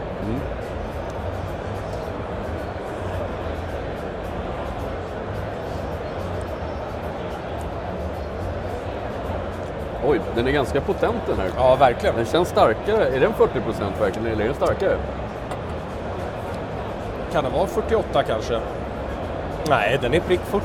Oj, 10.06 10.20
den 10.34 10.46
är 10.46 10.52
ganska 10.52 10.80
potent 10.80 11.22
den 11.26 11.38
här. 11.38 11.50
Ja, 11.56 11.76
verkligen. 11.76 12.16
Den 12.16 12.24
känns 12.26 12.48
starkare. 12.48 13.04
Är 13.08 13.20
den 13.20 13.32
40% 13.32 14.00
verkligen 14.00 14.26
eller 14.32 14.42
är 14.42 14.46
den 14.46 14.54
starkare? 14.56 14.96
Kan 17.32 17.44
det 17.44 17.50
vara 17.50 17.66
48 17.66 18.22
kanske? 18.22 18.60
Nej, 19.68 19.98
den 20.02 20.14
är 20.14 20.20
prick 20.20 20.40
40. 20.40 20.64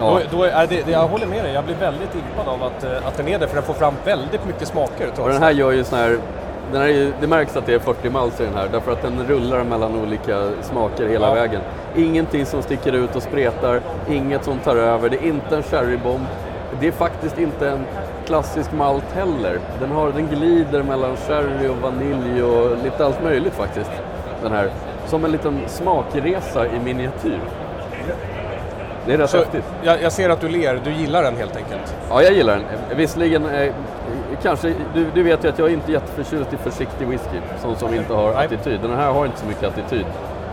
Ja. 0.00 0.20
Då, 0.30 0.36
då 0.38 0.44
är 0.44 0.66
det, 0.66 0.82
det, 0.86 0.90
jag 0.92 1.08
håller 1.08 1.26
med 1.26 1.44
dig, 1.44 1.52
jag 1.54 1.64
blir 1.64 1.74
väldigt 1.74 2.14
impad 2.14 2.48
av 2.48 2.62
att, 2.62 2.84
eh, 2.84 3.06
att 3.06 3.16
den 3.16 3.28
är 3.28 3.38
det, 3.38 3.46
för 3.48 3.54
den 3.54 3.64
får 3.64 3.74
fram 3.74 3.94
väldigt 4.04 4.46
mycket 4.46 4.68
smaker. 4.68 5.08
Och 5.20 5.28
den 5.28 5.42
här 5.42 5.50
gör 5.50 5.70
ju 5.70 5.84
sån 5.84 5.98
här, 5.98 6.18
den 6.72 6.80
här 6.82 6.88
är 6.88 7.12
det 7.20 7.26
märks 7.26 7.56
att 7.56 7.66
det 7.66 7.74
är 7.74 7.78
40 7.78 8.10
mals 8.10 8.40
i 8.40 8.44
den 8.44 8.54
här 8.54 8.68
därför 8.72 8.92
att 8.92 9.02
den 9.02 9.26
rullar 9.28 9.64
mellan 9.64 10.00
olika 10.00 10.48
smaker 10.62 11.08
hela 11.08 11.28
Ja. 11.28 11.34
vägen. 11.34 11.60
Ingenting 11.96 12.46
som 12.46 12.62
sticker 12.62 12.92
ut 12.92 13.16
och 13.16 13.22
spretar, 13.22 13.80
inget 14.10 14.44
som 14.44 14.58
tar 14.58 14.76
över, 14.76 15.08
det 15.08 15.16
är 15.16 15.26
inte 15.26 15.56
en 15.56 15.62
sherrybomb. 15.62 16.26
Det 16.80 16.86
är 16.86 16.92
faktiskt 16.92 17.38
inte 17.38 17.68
en 17.70 17.84
klassisk 18.26 18.72
malt 18.72 19.12
heller. 19.14 19.58
Den, 19.80 19.90
har, 19.90 20.10
den 20.12 20.26
glider 20.26 20.82
mellan 20.82 21.16
sherry 21.16 21.68
och 21.68 21.76
vanilj 21.76 22.42
och 22.42 22.76
lite 22.84 23.04
allt 23.06 23.22
möjligt 23.24 23.54
faktiskt. 23.54 23.90
Den 24.42 24.52
här. 24.52 24.70
Som 25.06 25.24
en 25.24 25.32
liten 25.32 25.60
smakresa 25.66 26.66
i 26.66 26.78
miniatyr. 26.84 27.40
Det 29.10 29.14
är 29.14 29.18
rätt 29.18 29.30
Så, 29.30 29.36
häftigt. 29.38 29.64
jag, 29.82 30.02
jag 30.02 30.12
ser 30.12 30.30
att 30.30 30.40
du 30.40 30.48
ler, 30.48 30.80
du 30.84 30.92
gillar 30.92 31.22
den 31.22 31.36
helt 31.36 31.56
enkelt. 31.56 31.96
Ja, 32.10 32.22
jag 32.22 32.32
gillar 32.32 32.56
den. 32.56 32.96
Visserligen, 32.98 33.46
eh, 33.46 33.72
kanske, 34.42 34.74
du, 34.94 35.06
du 35.14 35.22
vet 35.22 35.44
ju 35.44 35.48
att 35.48 35.58
jag 35.58 35.68
är 35.68 35.72
inte 35.72 35.92
jätteförtjust 35.92 36.52
i 36.52 36.56
försiktig 36.56 37.08
whisky, 37.08 37.38
sån 37.62 37.76
som 37.76 37.94
inte 37.94 38.12
har 38.12 38.32
attityd. 38.32 38.80
Den 38.80 38.90
här 38.90 39.12
har 39.12 39.26
inte 39.26 39.38
så 39.38 39.46
mycket 39.46 39.64
attityd. 39.64 40.06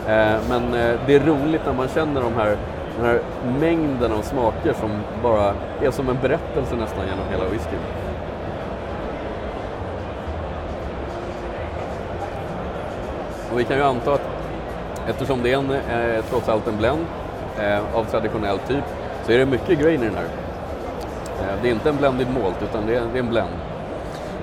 Eh, 0.07 0.35
men 0.49 0.73
eh, 0.73 0.99
det 1.05 1.15
är 1.15 1.19
roligt 1.19 1.61
när 1.65 1.73
man 1.73 1.87
känner 1.87 2.21
de 2.21 2.33
här, 2.33 2.57
den 2.97 3.05
här 3.05 3.19
mängden 3.59 4.11
av 4.11 4.21
smaker 4.21 4.73
som 4.73 4.89
bara 5.23 5.53
är 5.81 5.91
som 5.91 6.09
en 6.09 6.17
berättelse 6.21 6.75
nästan 6.75 7.05
genom 7.05 7.25
hela 7.31 7.43
whiskyn. 7.43 7.79
Och 13.51 13.59
vi 13.59 13.63
kan 13.63 13.77
ju 13.77 13.83
anta 13.83 14.13
att 14.13 14.27
eftersom 15.09 15.43
det 15.43 15.53
är 15.53 15.57
en, 15.57 15.71
eh, 15.71 16.23
trots 16.29 16.49
allt 16.49 16.67
en 16.67 16.77
blend 16.77 16.99
eh, 16.99 17.26
av 17.93 18.03
traditionell 18.03 18.59
typ 18.59 18.83
så 19.25 19.31
är 19.31 19.37
det 19.37 19.45
mycket 19.45 19.79
grain 19.79 20.03
i 20.03 20.05
den 20.05 20.15
här. 20.15 20.23
Eh, 21.41 21.55
det 21.61 21.67
är 21.67 21.71
inte 21.71 21.89
en 21.89 21.97
blended 21.97 22.27
malt 22.43 22.63
utan 22.63 22.87
det 22.87 22.95
är, 22.95 23.01
det 23.13 23.19
är 23.19 23.23
en 23.23 23.29
blend. 23.29 23.49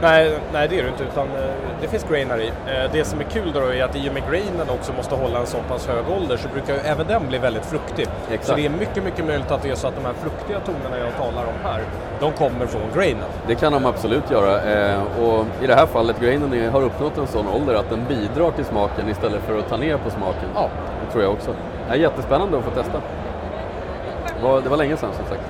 Nej, 0.03 0.39
nej 0.53 0.69
det 0.69 0.79
är 0.79 0.83
det 0.83 0.89
inte, 0.89 1.03
utan 1.05 1.27
eh, 1.27 1.51
det 1.81 1.89
finns 1.89 2.05
grain 2.11 2.31
här 2.31 2.41
i. 2.41 2.47
Eh, 2.49 2.91
Det 2.93 3.05
som 3.05 3.21
är 3.21 3.25
kul 3.25 3.53
då 3.55 3.61
är 3.61 3.85
att 3.85 3.97
i 3.97 4.09
och 4.09 4.15
med 4.15 4.23
grainen 4.31 4.69
också 4.69 4.93
måste 4.93 5.15
hålla 5.15 5.39
en 5.39 5.47
så 5.47 5.59
pass 5.69 5.87
hög 5.87 6.05
ålder 6.17 6.37
så 6.37 6.49
brukar 6.49 6.75
ju 6.75 6.81
även 6.81 7.07
den 7.07 7.29
bli 7.29 7.39
väldigt 7.39 7.65
fruktig. 7.67 8.07
Exakt. 8.31 8.47
Så 8.47 8.55
det 8.55 8.67
är 8.67 8.71
mycket, 8.71 9.05
mycket 9.05 9.25
möjligt 9.27 9.51
att 9.51 9.63
det 9.63 9.71
är 9.71 9.75
så 9.75 9.89
att 9.89 9.95
de 9.97 10.05
här 10.05 10.13
fruktiga 10.13 10.61
tonerna 10.61 10.99
jag 10.99 11.17
talar 11.17 11.43
om 11.43 11.55
här, 11.65 11.81
de 12.21 12.33
kommer 12.33 12.67
från 12.67 12.83
grainen. 12.95 13.29
Det 13.47 13.55
kan 13.55 13.73
de 13.73 13.87
absolut 13.87 14.31
göra 14.31 14.63
eh, 14.73 15.03
och 15.23 15.45
i 15.63 15.67
det 15.67 15.75
här 15.75 15.87
fallet 15.87 16.21
grainen 16.21 16.73
har 16.73 16.83
uppnått 16.83 17.19
en 17.19 17.27
sån 17.27 17.49
ålder 17.49 17.75
att 17.75 17.91
den 17.91 18.05
bidrar 18.09 18.51
till 18.51 18.65
smaken 18.65 19.09
istället 19.09 19.43
för 19.43 19.59
att 19.59 19.69
ta 19.69 19.77
ner 19.77 19.97
på 19.97 20.11
smaken. 20.11 20.49
Ja. 20.55 20.69
Det 21.07 21.13
tror 21.13 21.25
jag 21.25 21.33
också. 21.33 21.51
Det 21.89 21.95
är 21.95 21.99
jättespännande 21.99 22.59
att 22.59 22.65
få 22.65 22.71
testa. 22.71 23.01
Det 24.37 24.43
var, 24.43 24.61
det 24.61 24.69
var 24.69 24.77
länge 24.77 24.97
sedan 24.97 25.11
som 25.17 25.27
sagt. 25.27 25.43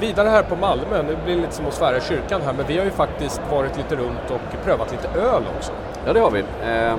Vidare 0.00 0.28
här 0.28 0.42
på 0.42 0.56
Malmö, 0.56 1.02
nu 1.02 1.16
blir 1.24 1.36
det 1.36 1.40
lite 1.40 1.54
som 1.54 1.66
att 1.66 1.74
svära 1.74 1.96
i 1.96 2.00
kyrkan 2.00 2.40
här, 2.44 2.52
men 2.52 2.66
vi 2.66 2.78
har 2.78 2.84
ju 2.84 2.90
faktiskt 2.90 3.40
varit 3.50 3.76
lite 3.76 3.96
runt 3.96 4.30
och 4.30 4.64
prövat 4.64 4.92
lite 4.92 5.08
öl 5.20 5.42
också. 5.56 5.72
Ja, 6.06 6.12
det 6.12 6.20
har 6.20 6.30
vi. 6.30 6.40
Eh, 6.40 6.96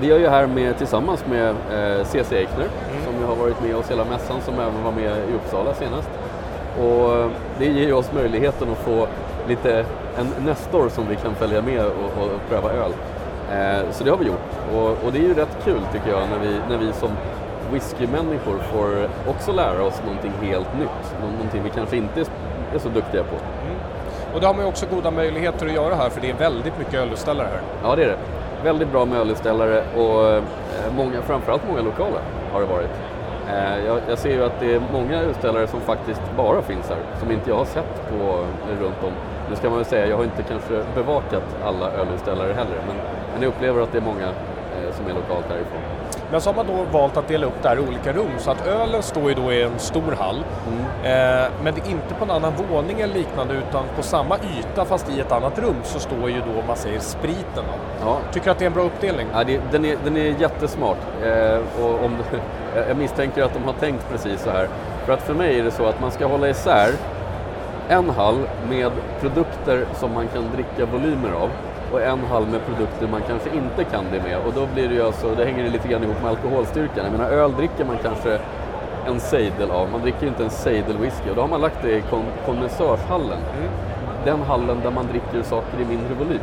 vi 0.00 0.10
är 0.10 0.18
ju 0.18 0.28
här 0.28 0.46
med, 0.46 0.78
tillsammans 0.78 1.24
med 1.26 1.48
eh, 1.48 2.04
CC 2.04 2.32
Eichner 2.32 2.68
som 3.04 3.20
ju 3.20 3.26
har 3.26 3.36
varit 3.36 3.62
med 3.62 3.76
oss 3.76 3.90
hela 3.90 4.04
mässan, 4.04 4.40
som 4.40 4.54
även 4.54 4.84
var 4.84 4.92
med 4.92 5.16
i 5.30 5.34
Uppsala 5.34 5.74
senast. 5.74 6.10
Och 6.80 7.16
eh, 7.16 7.30
det 7.58 7.64
ger 7.64 7.86
ju 7.86 7.92
oss 7.92 8.12
möjligheten 8.12 8.68
att 8.72 8.78
få 8.78 9.06
lite 9.48 9.84
en 10.18 10.44
Nestor 10.44 10.88
som 10.88 11.08
vi 11.08 11.16
kan 11.16 11.34
följa 11.34 11.62
med 11.62 11.84
och, 11.84 12.22
och 12.22 12.30
pröva 12.48 12.70
öl. 12.72 12.92
Eh, 13.52 13.90
så 13.90 14.04
det 14.04 14.10
har 14.10 14.18
vi 14.18 14.26
gjort. 14.26 14.74
Och, 14.74 14.88
och 14.88 15.12
det 15.12 15.18
är 15.18 15.22
ju 15.22 15.34
rätt 15.34 15.56
kul 15.64 15.80
tycker 15.92 16.10
jag 16.10 16.20
när 16.28 16.38
vi, 16.38 16.54
när 16.68 16.86
vi 16.86 16.92
som 16.92 17.10
whiskymänniskor 17.72 18.58
får 18.72 19.08
också 19.30 19.52
lära 19.52 19.82
oss 19.82 20.02
någonting 20.06 20.32
helt 20.42 20.74
nytt. 20.78 21.14
Nå- 21.22 21.30
Någonting 21.36 21.62
vi 21.64 21.70
kanske 21.70 21.96
inte 21.96 22.20
är, 22.20 22.78
så 22.78 22.88
duktiga 22.88 23.22
på. 23.22 23.36
Och 24.34 24.40
det 24.40 24.46
har 24.46 24.54
man 24.54 24.62
ju 24.64 24.68
också 24.68 24.86
goda 24.94 25.10
möjligheter 25.10 25.66
att 25.66 25.72
göra 25.72 25.94
här, 25.94 26.08
för 26.10 26.20
det 26.20 26.30
är 26.30 26.34
väldigt 26.34 26.78
mycket 26.78 26.94
ölutställare 26.94 27.48
här. 27.52 27.60
Ja, 27.82 27.96
det 27.96 28.02
är 28.04 28.08
det. 28.08 28.18
Väldigt 28.64 28.92
bra 28.92 29.04
med 29.04 29.18
ölutställare 29.20 29.82
och 29.96 30.26
eh, 30.28 30.42
många, 30.96 31.22
framförallt 31.22 31.62
många 31.68 31.80
lokala 31.82 32.18
har 32.52 32.60
det 32.60 32.66
varit. 32.66 32.90
Eh, 33.48 33.86
Jag, 33.86 33.98
jag 34.08 34.18
ser 34.18 34.30
ju 34.30 34.44
att 34.44 34.60
det 34.60 34.74
är 34.74 34.80
många 34.92 35.22
utställare 35.22 35.66
som 35.66 35.80
faktiskt 35.80 36.20
bara 36.36 36.62
finns 36.62 36.88
här, 36.88 36.98
som 37.20 37.30
inte 37.30 37.50
jag 37.50 37.56
har 37.56 37.64
sett 37.64 38.10
på 38.10 38.24
eh, 38.24 38.82
runt 38.82 39.02
om. 39.04 39.12
Nu 39.50 39.56
ska 39.56 39.68
man 39.68 39.76
väl 39.78 39.86
säga, 39.86 40.06
jag 40.06 40.16
har 40.16 40.24
inte 40.24 40.42
kanske 40.42 40.82
bevakat 40.94 41.42
alla 41.64 41.90
ölutställare 41.90 42.52
heller, 42.52 42.78
men, 42.86 42.96
men 43.32 43.42
jag 43.42 43.48
upplever 43.48 43.82
att 43.82 43.92
det 43.92 43.98
är 43.98 44.02
många 44.02 44.28
som 44.92 45.06
är 45.06 45.14
lokalt 45.14 45.46
härifrån. 45.48 45.80
Men 46.30 46.40
så 46.40 46.50
har 46.50 46.56
man 46.56 46.66
då 46.66 46.98
valt 46.98 47.16
att 47.16 47.28
dela 47.28 47.46
upp 47.46 47.62
det 47.62 47.68
här 47.68 47.76
i 47.76 47.80
olika 47.80 48.12
rum, 48.12 48.30
så 48.38 48.50
att 48.50 48.66
ölen 48.66 49.02
står 49.02 49.28
ju 49.28 49.34
då 49.34 49.52
i 49.52 49.62
en 49.62 49.78
stor 49.78 50.16
hall. 50.18 50.44
Mm. 50.68 50.80
Eh, 50.82 51.50
men 51.62 51.74
det 51.74 51.80
är 51.80 51.90
inte 51.90 52.14
på 52.18 52.24
en 52.24 52.30
annan 52.30 52.52
våning 52.70 53.00
eller 53.00 53.14
liknande, 53.14 53.54
utan 53.54 53.84
på 53.96 54.02
samma 54.02 54.36
yta 54.36 54.84
fast 54.84 55.10
i 55.10 55.20
ett 55.20 55.32
annat 55.32 55.58
rum 55.58 55.76
så 55.84 55.98
står 55.98 56.30
ju 56.30 56.40
då, 56.40 56.66
man 56.66 56.76
säger, 56.76 57.00
spriten. 57.00 57.64
Ja, 58.00 58.18
Tycker 58.32 58.50
att 58.50 58.58
det 58.58 58.64
är 58.64 58.66
en 58.66 58.74
bra 58.74 58.82
uppdelning? 58.82 59.26
Ja, 59.32 59.44
det, 59.44 59.60
den, 59.70 59.84
är, 59.84 59.96
den 60.04 60.16
är 60.16 60.40
jättesmart. 60.40 60.98
Eh, 61.22 61.84
och 61.84 62.04
om, 62.04 62.16
jag 62.88 62.96
misstänker 62.96 63.42
att 63.42 63.54
de 63.54 63.64
har 63.64 63.72
tänkt 63.72 64.06
precis 64.10 64.42
så 64.42 64.50
här. 64.50 64.68
För 65.06 65.12
att 65.12 65.22
för 65.22 65.34
mig 65.34 65.58
är 65.58 65.64
det 65.64 65.70
så 65.70 65.86
att 65.86 66.00
man 66.00 66.10
ska 66.10 66.26
hålla 66.26 66.48
isär 66.48 66.90
en 67.88 68.10
hall 68.10 68.38
med 68.68 68.92
produkter 69.20 69.86
som 69.94 70.14
man 70.14 70.28
kan 70.28 70.44
dricka 70.54 70.86
volymer 70.92 71.30
av 71.30 71.50
och 71.92 72.02
en 72.02 72.18
hall 72.30 72.46
med 72.46 72.60
produkter 72.66 73.08
man 73.08 73.22
kanske 73.28 73.48
inte 73.50 73.84
kan 73.84 74.04
det 74.12 74.22
med. 74.22 74.36
Och 74.46 74.52
då 74.54 74.66
blir 74.74 74.88
det 74.88 74.94
ju 74.94 75.02
alltså, 75.02 75.34
det 75.34 75.44
hänger 75.44 75.70
lite 75.70 75.88
grann 75.88 76.02
ihop 76.04 76.22
med 76.22 76.30
alkoholstyrkan. 76.30 77.04
Jag 77.04 77.12
menar 77.12 77.30
öl 77.30 77.52
dricker 77.52 77.84
man 77.84 77.96
kanske 78.02 78.38
en 79.06 79.20
sejdel 79.20 79.70
av, 79.70 79.90
man 79.92 80.00
dricker 80.00 80.22
ju 80.22 80.28
inte 80.28 80.44
en 80.44 80.50
sejdel 80.50 80.96
whisky 80.98 81.30
och 81.30 81.36
då 81.36 81.40
har 81.40 81.48
man 81.48 81.60
lagt 81.60 81.82
det 81.82 81.90
i 81.90 82.02
kon- 82.10 82.32
kondensörshallen. 82.46 83.38
Den 84.24 84.40
hallen 84.42 84.80
där 84.82 84.90
man 84.90 85.06
dricker 85.06 85.42
saker 85.42 85.80
i 85.80 85.84
mindre 85.84 86.14
volym. 86.14 86.40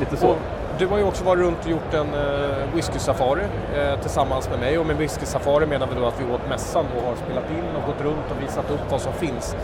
Lite 0.00 0.16
så. 0.16 0.28
Och 0.28 0.36
du 0.78 0.86
har 0.86 0.98
ju 0.98 1.04
också 1.04 1.24
varit 1.24 1.40
runt 1.40 1.64
och 1.64 1.70
gjort 1.70 1.94
en 1.94 2.06
uh, 2.06 2.74
whisky-safari 2.74 3.42
eh, 3.76 4.00
tillsammans 4.00 4.50
med 4.50 4.58
mig 4.60 4.78
och 4.78 4.86
med 4.86 4.96
whisky-safari 4.96 5.66
menar 5.66 5.86
vi 5.94 6.00
då 6.00 6.06
att 6.06 6.20
vi 6.20 6.34
åt 6.34 6.48
mässan 6.48 6.84
och 6.96 7.02
har 7.08 7.16
spelat 7.16 7.50
in 7.50 7.76
och 7.76 7.86
gått 7.86 8.00
runt 8.04 8.30
och 8.30 8.42
visat 8.42 8.70
upp 8.70 8.90
vad 8.90 9.00
som 9.00 9.12
finns. 9.12 9.56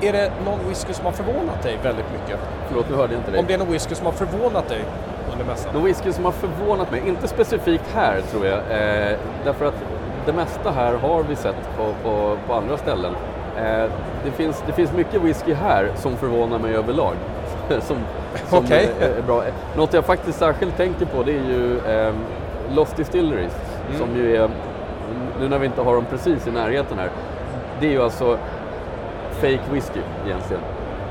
Är 0.00 0.12
det 0.12 0.32
någon 0.44 0.68
whisky 0.68 0.92
som 0.92 1.04
har 1.04 1.12
förvånat 1.12 1.62
dig 1.62 1.78
väldigt 1.82 2.06
mycket? 2.12 2.40
Förlåt, 2.68 2.90
nu 2.90 2.96
hörde 2.96 3.12
jag 3.12 3.20
inte 3.20 3.30
dig. 3.30 3.40
Om 3.40 3.46
det 3.46 3.54
är 3.54 3.58
någon 3.58 3.72
whisky 3.72 3.94
som 3.94 4.06
har 4.06 4.12
förvånat 4.12 4.68
dig 4.68 4.80
under 5.32 5.44
mässan? 5.44 5.74
Någon 5.74 5.84
whisky 5.84 6.12
som 6.12 6.24
har 6.24 6.32
förvånat 6.32 6.90
mig, 6.90 7.02
inte 7.06 7.28
specifikt 7.28 7.84
här 7.94 8.20
tror 8.30 8.46
jag, 8.46 8.58
eh, 8.58 9.18
därför 9.44 9.64
att 9.66 9.74
det 10.26 10.32
mesta 10.32 10.70
här 10.70 10.94
har 10.94 11.22
vi 11.22 11.36
sett 11.36 11.68
på, 11.76 11.84
på, 12.02 12.36
på 12.46 12.54
andra 12.54 12.76
ställen. 12.76 13.12
Eh, 13.56 13.84
det, 14.24 14.30
finns, 14.30 14.62
det 14.66 14.72
finns 14.72 14.92
mycket 14.92 15.22
whisky 15.22 15.54
här 15.54 15.90
som 15.96 16.16
förvånar 16.16 16.58
mig 16.58 16.74
överlag. 16.74 17.14
som 17.80 17.96
som 18.48 18.58
Okej. 18.64 18.90
är, 19.00 19.08
är 19.18 19.22
bra. 19.22 19.42
Något 19.76 19.92
jag 19.92 20.04
faktiskt 20.04 20.38
särskilt 20.38 20.76
tänker 20.76 21.06
på 21.06 21.22
det 21.22 21.32
är 21.32 21.44
ju 21.48 21.78
eh, 21.78 22.14
Lost 22.74 22.96
Distilleries 22.96 23.52
Mm. 23.88 23.98
som 24.00 24.16
ju 24.16 24.36
är, 24.36 24.50
nu 25.40 25.48
när 25.48 25.58
vi 25.58 25.66
inte 25.66 25.82
har 25.82 25.94
dem 25.94 26.04
precis 26.10 26.46
i 26.46 26.50
närheten 26.50 26.98
här, 26.98 27.08
det 27.80 27.86
är 27.86 27.90
ju 27.90 28.02
alltså 28.02 28.38
fake 29.44 29.72
whisky 29.72 30.00
egentligen. 30.26 30.62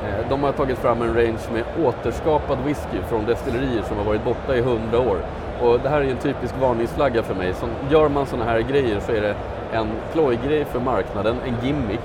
Eh, 0.04 0.30
de 0.30 0.44
har 0.44 0.52
tagit 0.52 0.78
fram 0.78 1.02
en 1.02 1.14
range 1.16 1.44
med 1.54 1.64
återskapad 1.86 2.58
whisky 2.66 2.98
från 3.10 3.26
destillerier 3.26 3.84
som 3.84 3.98
har 3.98 4.04
varit 4.04 4.24
borta 4.24 4.56
i 4.56 4.62
hundra 4.62 5.00
år. 5.00 5.18
Och 5.62 5.80
det 5.80 5.90
här 5.90 6.02
är 6.02 6.04
ju 6.04 6.12
en 6.12 6.18
typisk 6.18 6.54
varningsflagga 6.62 7.24
för 7.24 7.36
mig. 7.36 7.54
Så 7.54 7.66
gör 7.90 8.10
man 8.10 8.26
sådana 8.26 8.52
här 8.52 8.60
grejer 8.60 9.00
så 9.00 9.12
är 9.12 9.22
det 9.22 9.36
en 9.72 9.88
plojgrej 10.14 10.66
för 10.66 10.80
marknaden, 10.80 11.36
en 11.46 11.68
gimmick. 11.68 12.02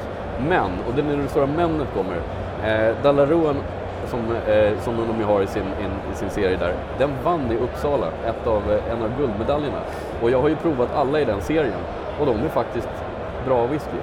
Men, 0.49 0.71
och 0.89 0.95
det 0.95 1.01
är 1.01 1.05
nu 1.05 1.23
det 1.23 1.29
stora 1.29 1.47
männet 1.47 1.89
kommer, 1.95 2.17
eh, 2.65 2.95
Dallaroan 3.03 3.57
som, 4.07 4.21
eh, 4.49 4.79
som 4.81 4.95
de 4.97 5.25
har 5.25 5.43
i 5.43 5.47
sin, 5.47 5.63
in, 5.63 6.13
i 6.13 6.17
sin 6.17 6.31
serie 6.31 6.57
där, 6.57 6.75
den 6.99 7.11
vann 7.25 7.53
i 7.53 7.57
Uppsala, 7.57 8.07
ett 8.27 8.47
av, 8.47 8.63
eh, 8.73 8.93
en 8.93 9.03
av 9.03 9.11
guldmedaljerna. 9.19 9.81
Och 10.23 10.31
jag 10.31 10.41
har 10.41 10.49
ju 10.49 10.57
provat 10.57 10.89
alla 10.95 11.21
i 11.21 11.25
den 11.25 11.41
serien 11.41 11.81
och 12.21 12.27
de 12.27 12.37
är 12.45 12.49
faktiskt 12.49 12.89
bra 13.49 13.67
whisky, 13.67 13.97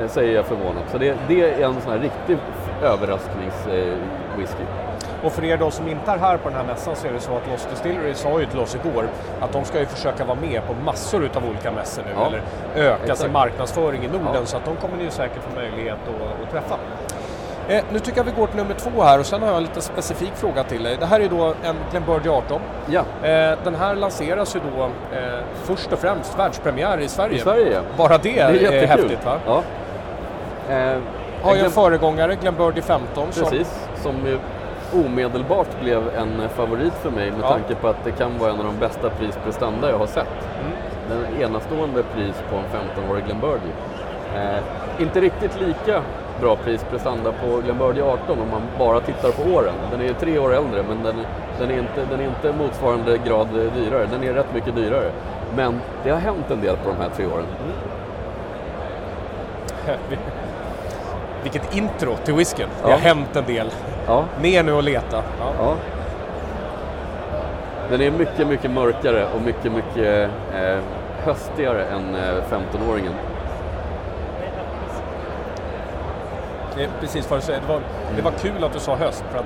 eh, 0.00 0.08
säger 0.08 0.34
jag 0.34 0.44
förvånat. 0.46 0.84
Så 0.92 0.98
det, 0.98 1.16
det 1.28 1.40
är 1.62 1.64
en 1.66 1.80
sån 1.80 1.92
här 1.92 1.98
riktig 1.98 2.36
överraskningswhisky. 2.82 4.62
Eh. 4.62 5.24
Och 5.24 5.32
för 5.32 5.44
er 5.44 5.56
då 5.56 5.70
som 5.70 5.88
inte 5.88 6.10
är 6.10 6.18
här 6.18 6.36
på 6.36 6.48
den 6.48 6.58
här 6.58 6.64
mässan 6.64 6.96
så 6.96 7.06
är 7.08 7.12
det 7.12 7.20
så 7.20 7.36
att 7.36 7.48
Lost 7.50 7.70
Distillery 7.70 8.14
sa 8.14 8.40
ju 8.40 8.46
till 8.46 8.58
oss 8.58 8.74
igår 8.84 9.08
att 9.40 9.52
de 9.52 9.64
ska 9.64 9.78
ju 9.80 9.86
försöka 9.86 10.24
vara 10.24 10.38
med 10.40 10.66
på 10.66 10.74
massor 10.84 11.24
utav 11.24 11.42
olika 11.50 11.72
mässor 11.72 12.02
nu 12.06 12.10
Ja, 12.16 12.26
eller 12.26 12.42
öka 12.76 13.02
sin 13.04 13.10
exakt. 13.12 13.32
marknadsföring 13.32 14.04
i 14.04 14.08
Norden 14.08 14.28
Ja. 14.34 14.44
så 14.46 14.56
att 14.56 14.64
de 14.64 14.76
kommer 14.76 14.96
ni 14.96 15.04
ju 15.04 15.10
säkert 15.10 15.42
få 15.42 15.54
möjlighet 15.60 15.98
att, 16.08 16.42
att 16.44 16.50
träffa. 16.52 16.76
Eh, 17.68 17.84
nu 17.92 17.98
tycker 17.98 18.18
jag 18.18 18.24
vi 18.24 18.30
går 18.30 18.46
till 18.46 18.56
nummer 18.56 18.74
två 18.74 19.02
här 19.02 19.18
och 19.20 19.26
sen 19.26 19.40
har 19.42 19.48
jag 19.48 19.56
en 19.56 19.62
lite 19.62 19.80
specifik 19.80 20.32
fråga 20.34 20.62
till 20.64 20.82
dig. 20.82 20.96
Det 21.00 21.06
här 21.06 21.20
är 21.20 21.28
då 21.28 21.44
en 21.44 21.76
Glenburgie 21.90 22.30
18. 22.32 22.60
Ja, 22.86 23.00
Eh, 23.28 23.58
den 23.64 23.74
här 23.74 23.94
lanseras 23.94 24.56
ju 24.56 24.60
då 24.76 24.84
eh, 24.84 25.38
först 25.64 25.92
och 25.92 25.98
främst 25.98 26.38
världspremiär 26.38 26.98
i 27.00 27.08
Sverige. 27.08 27.36
i 27.36 27.38
Sverige 27.40 27.72
ja. 27.74 27.80
Bara 27.96 28.18
det, 28.18 28.32
Det 28.32 28.40
är 28.40 28.72
är, 28.72 28.86
häftigt 28.86 29.24
va? 29.24 29.38
Ja. 29.46 29.62
Eh, 30.74 30.98
Har 31.42 31.54
ju 31.56 31.60
en 31.60 31.70
föregångare, 31.70 32.34
Glenburgie 32.34 32.82
15. 32.82 33.32
Som, 33.32 33.44
Precis, 33.44 33.88
som 34.02 34.14
ju 34.26 34.38
omedelbart 35.04 35.80
blev 35.80 36.02
en 36.18 36.48
favorit 36.48 36.92
för 37.02 37.10
mig 37.10 37.30
med 37.30 37.40
Ja. 37.42 37.48
tanke 37.48 37.74
på 37.74 37.88
att 37.88 38.04
det 38.04 38.10
kan 38.10 38.38
vara 38.38 38.50
en 38.52 38.58
av 38.58 38.64
de 38.64 38.78
bästa 38.78 39.10
prisprestanda 39.10 39.90
jag 39.90 39.98
har 39.98 40.06
sett. 40.06 40.26
Mm. 40.60 40.72
Den 41.32 41.42
enastående 41.42 42.02
pris 42.02 42.34
på 42.50 42.56
en 42.56 42.64
15-årig 42.64 43.24
Glenburgie. 43.24 43.72
Eh, 44.36 45.02
inte 45.02 45.20
riktigt 45.20 45.60
lika 45.60 46.02
bra 46.40 46.56
prisprestanda 46.56 47.32
på 47.32 47.60
Glenburgie 47.64 48.02
18 48.04 48.40
om 48.40 48.48
man 48.50 48.62
bara 48.78 49.00
tittar 49.00 49.30
på 49.30 49.42
åren. 49.54 49.74
Den 49.90 50.00
är 50.00 50.04
ju 50.04 50.14
tre 50.14 50.38
år 50.38 50.54
äldre 50.54 50.82
men 50.88 51.02
den, 51.02 51.14
den, 51.58 51.70
är 51.70 51.78
inte, 51.78 52.04
den 52.10 52.20
är 52.20 52.24
inte 52.24 52.52
motsvarande 52.58 53.18
grad 53.26 53.48
dyrare. 53.74 54.06
Den 54.12 54.24
är 54.24 54.32
rätt 54.32 54.54
mycket 54.54 54.74
dyrare. 54.76 55.10
Men 55.56 55.80
det 56.04 56.10
har 56.10 56.18
hänt 56.18 56.50
en 56.50 56.60
del 56.60 56.76
på 56.76 56.90
de 56.90 56.96
här 57.02 57.10
tre 57.16 57.26
åren. 57.26 57.46
Vilket 61.42 61.74
intro 61.76 62.16
till 62.24 62.34
whiskyn. 62.34 62.68
Det 62.82 62.88
Ja. 62.88 62.94
har 62.94 62.98
hänt 62.98 63.36
en 63.36 63.44
del. 63.44 63.70
Ja, 64.06 64.24
Ner 64.42 64.62
nu 64.62 64.72
och 64.72 64.82
leta. 64.82 65.22
Ja. 65.40 65.52
Ja. 65.58 65.74
Den 67.90 68.00
är 68.00 68.10
mycket, 68.10 68.46
mycket 68.48 68.70
mörkare 68.70 69.26
och 69.34 69.40
mycket, 69.42 69.72
mycket 69.72 70.30
eh, 70.54 70.78
höstigare 71.24 71.84
än 71.84 72.14
eh, 72.14 72.20
15-åringen. 72.50 73.12
Är 76.84 76.88
precis 77.00 77.30
vad 77.30 77.38
du 77.38 77.42
säger. 77.42 77.60
Det 77.60 77.66
var, 77.66 77.80
det 78.16 78.22
var 78.22 78.30
kul 78.30 78.64
att 78.64 78.72
du 78.72 78.78
sa 78.80 78.96
höst. 78.96 79.24
För 79.30 79.38
att 79.38 79.44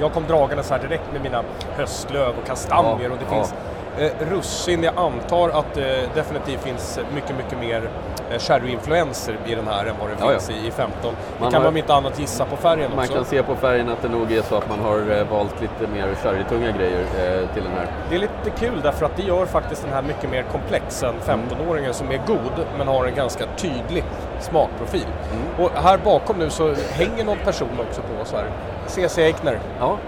jag 0.00 0.12
kom 0.12 0.24
dragande 0.26 0.62
så 0.62 0.74
här 0.74 0.80
direkt 0.80 1.12
med 1.12 1.22
mina 1.22 1.42
höstlöv 1.76 2.34
och 2.40 2.46
kastanjer 2.46 3.04
Ja, 3.08 3.10
och 3.12 3.18
det 3.18 3.24
ja. 3.30 3.34
finns 3.34 3.54
eh, 3.98 4.28
russin. 4.30 4.82
Jag 4.82 4.96
antar 4.96 5.48
att 5.48 5.74
det 5.74 6.14
definitivt 6.14 6.60
finns 6.60 7.00
mycket, 7.14 7.36
mycket 7.36 7.58
mer 7.58 7.82
eh, 7.82 7.88
sherryinfluenser 8.38 9.36
i 9.46 9.54
den 9.54 9.66
här 9.66 9.86
än 9.86 9.94
vad 10.00 10.08
det 10.08 10.14
Ja, 10.20 10.30
finns 10.30 10.50
i, 10.50 10.66
i 10.66 10.70
15. 10.70 10.90
Det 11.02 11.40
Man 11.40 11.50
kan 11.52 11.62
har- 11.62 11.70
man 11.70 11.76
inte 11.76 11.94
annat 11.94 12.18
gissa 12.18 12.44
på 12.44 12.56
färgen 12.56 12.90
Man 12.90 12.98
också. 12.98 13.12
kan 13.14 13.24
se 13.24 13.42
på 13.42 13.54
färgen 13.56 13.88
att 13.88 14.02
det 14.02 14.08
nog 14.08 14.32
är 14.32 14.42
så 14.42 14.56
att 14.56 14.68
man 14.68 14.78
har 14.78 14.98
eh, 15.18 15.26
valt 15.30 15.60
lite 15.60 15.92
mer 15.92 16.14
sherrytunga 16.22 16.70
grejer 16.70 17.00
eh, 17.00 17.48
till 17.54 17.62
den 17.64 17.72
här. 17.72 17.86
Det 18.10 18.14
är 18.14 18.20
lite 18.20 18.50
kul 18.58 18.80
därför 18.82 19.06
att 19.06 19.16
det 19.16 19.22
gör 19.22 19.46
faktiskt 19.46 19.82
den 19.82 19.92
här 19.92 20.02
mycket 20.02 20.30
mer 20.30 20.42
komplex 20.52 21.02
än 21.02 21.14
Mm. 21.28 21.40
15-åringen 21.48 21.92
som 21.92 22.10
är 22.10 22.20
god 22.26 22.66
men 22.78 22.88
har 22.88 23.04
en 23.06 23.14
ganska 23.14 23.44
tydlig 23.56 24.04
smakprofil. 24.40 25.06
Mm. 25.32 25.64
Och 25.64 25.70
här 25.82 25.98
bakom 26.04 26.36
nu 26.38 26.50
så 26.50 26.74
hänger 26.92 27.24
någon 27.24 27.38
person 27.38 27.68
också 27.88 28.00
på 28.00 28.24
så 28.24 28.36
här. 28.36 28.46
C.C. 28.86 29.22
Eichner. 29.22 29.58
Ja. 29.80 29.98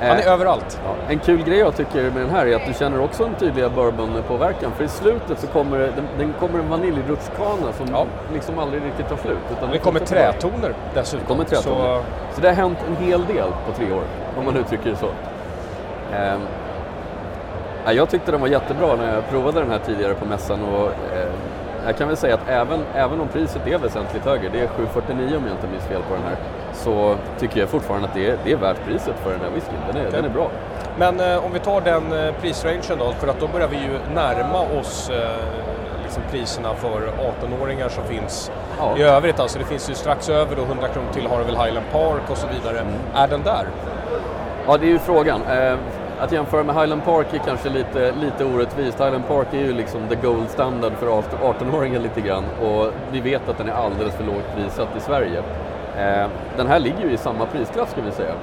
Han 0.00 0.16
är 0.16 0.20
Eh, 0.26 0.32
överallt. 0.32 0.80
Ja. 0.84 0.94
En 1.12 1.18
kul 1.18 1.42
grej 1.42 1.58
jag 1.58 1.76
tycker 1.76 2.02
med 2.02 2.22
den 2.22 2.30
här 2.30 2.46
är 2.46 2.56
att 2.56 2.66
du 2.66 2.72
känner 2.74 3.00
också 3.00 3.24
en 3.24 3.34
tydliga 3.34 3.68
bourbonpåverkan. 3.68 4.72
För 4.76 4.84
i 4.84 4.88
slutet 4.88 5.38
så 5.38 5.46
kommer 5.46 5.78
det- 5.78 5.92
den, 6.18 6.34
kommer 6.40 6.58
en 6.58 6.68
vaniljrutschkana 6.70 7.72
som 7.78 7.86
Ja. 7.92 8.06
liksom 8.32 8.58
aldrig 8.58 8.84
riktigt 8.84 9.08
tar 9.08 9.16
slut. 9.16 9.38
Utan 9.58 9.70
Det 9.70 9.78
kommer 9.78 10.00
trätoner 10.00 10.74
dessutom. 10.94 11.20
Det 11.26 11.32
kommer 11.32 11.44
trätoner. 11.44 12.02
Så, 12.34 12.40
det 12.40 12.48
har 12.48 12.54
hänt 12.54 12.78
en 12.88 12.96
hel 13.06 13.26
del 13.26 13.48
på 13.66 13.72
tre 13.76 13.92
år, 13.92 14.02
om 14.38 14.44
man 14.44 14.56
uttrycker 14.56 14.90
det 14.90 14.96
så. 14.96 15.06
Ehm, 16.16 16.40
ja, 17.84 17.92
jag 17.92 18.08
tyckte 18.08 18.30
den 18.32 18.40
var 18.40 18.48
jättebra 18.48 18.96
när 18.96 19.14
jag 19.14 19.28
provade 19.30 19.60
den 19.60 19.70
här 19.70 19.80
tidigare 19.86 20.14
på 20.14 20.24
mässan 20.24 20.58
och 20.62 20.86
eh, 20.86 21.28
jag 21.86 21.96
kan 21.96 22.08
väl 22.08 22.16
säga 22.16 22.34
att 22.34 22.48
även, 22.48 22.80
även 22.94 23.20
om 23.20 23.28
priset 23.28 23.66
är 23.66 23.78
väsentligt 23.78 24.24
högre, 24.24 24.48
det 24.52 24.60
är 24.60 24.66
749 24.66 25.36
om 25.36 25.44
jag 25.46 25.52
inte 25.52 25.66
minns 25.72 25.84
fel 25.84 26.00
på 26.08 26.14
den 26.14 26.22
här, 26.22 26.36
så 26.74 27.16
tycker 27.38 27.60
jag 27.60 27.68
fortfarande 27.68 28.08
att 28.08 28.14
det 28.14 28.30
är, 28.30 28.38
det 28.44 28.52
är 28.52 28.56
värt 28.56 28.84
priset 28.86 29.14
för 29.22 29.30
den 29.30 29.40
här 29.40 29.50
whiskyn. 29.50 29.78
Den 29.86 29.96
är, 29.96 30.08
Okej. 30.08 30.12
den 30.22 30.24
är 30.30 30.34
bra. 30.34 30.50
Men 30.98 31.20
eh, 31.20 31.44
om 31.44 31.52
vi 31.52 31.58
tar 31.58 31.80
den 31.80 32.12
eh, 32.12 32.34
prisrangen 32.40 32.82
då, 32.98 33.12
för 33.12 33.28
att 33.28 33.40
då 33.40 33.48
börjar 33.48 33.68
vi 33.68 33.76
ju 33.76 33.98
närma 34.14 34.60
oss 34.80 35.10
eh, 35.10 35.28
liksom 36.02 36.22
priserna 36.30 36.74
för 36.74 37.00
18-åringar 37.00 37.88
som 37.88 38.04
finns 38.04 38.50
Ja. 38.78 38.96
i 38.98 39.02
övrigt. 39.02 39.40
Alltså 39.40 39.58
det 39.58 39.64
finns 39.64 39.90
ju 39.90 39.94
strax 39.94 40.28
över 40.28 40.56
då 40.56 40.62
100 40.62 40.88
kronor 40.88 41.08
till 41.12 41.26
har 41.26 41.38
du 41.38 41.44
väl 41.44 41.56
Highland 41.56 41.86
Park 41.92 42.30
och 42.30 42.36
så 42.38 42.46
vidare. 42.46 42.78
Mm. 42.80 42.94
Är 43.14 43.28
den 43.28 43.42
där? 43.42 43.66
Ja, 44.66 44.76
det 44.76 44.86
är 44.86 44.90
ju 44.90 44.98
frågan. 44.98 45.40
Eh, 45.42 45.74
att 46.20 46.32
jämföra 46.32 46.62
med 46.64 46.74
Highland 46.74 47.04
Park 47.04 47.26
är 47.34 47.38
kanske 47.38 47.68
lite, 47.68 48.12
lite 48.12 48.44
orättvist. 48.44 49.00
Highland 49.00 49.28
Park 49.28 49.46
är 49.52 49.58
ju 49.58 49.72
liksom 49.72 50.00
the 50.08 50.14
gold 50.14 50.50
standard 50.50 50.92
för 50.92 51.06
18-åringen 51.06 52.02
lite 52.02 52.20
grann 52.20 52.44
och 52.62 52.90
vi 53.12 53.20
vet 53.20 53.48
att 53.48 53.58
den 53.58 53.68
är 53.68 53.72
alldeles 53.72 54.14
för 54.14 54.24
lågt 54.24 54.44
prissatt 54.56 54.88
i 54.96 55.00
Sverige. 55.00 55.42
Eh, 55.98 56.26
den 56.56 56.66
här 56.66 56.80
ligger 56.80 57.00
ju 57.00 57.12
i 57.12 57.16
samma 57.16 57.46
prisklass 57.46 57.90
ska 57.90 58.00
vi 58.02 58.12
säga. 58.12 58.34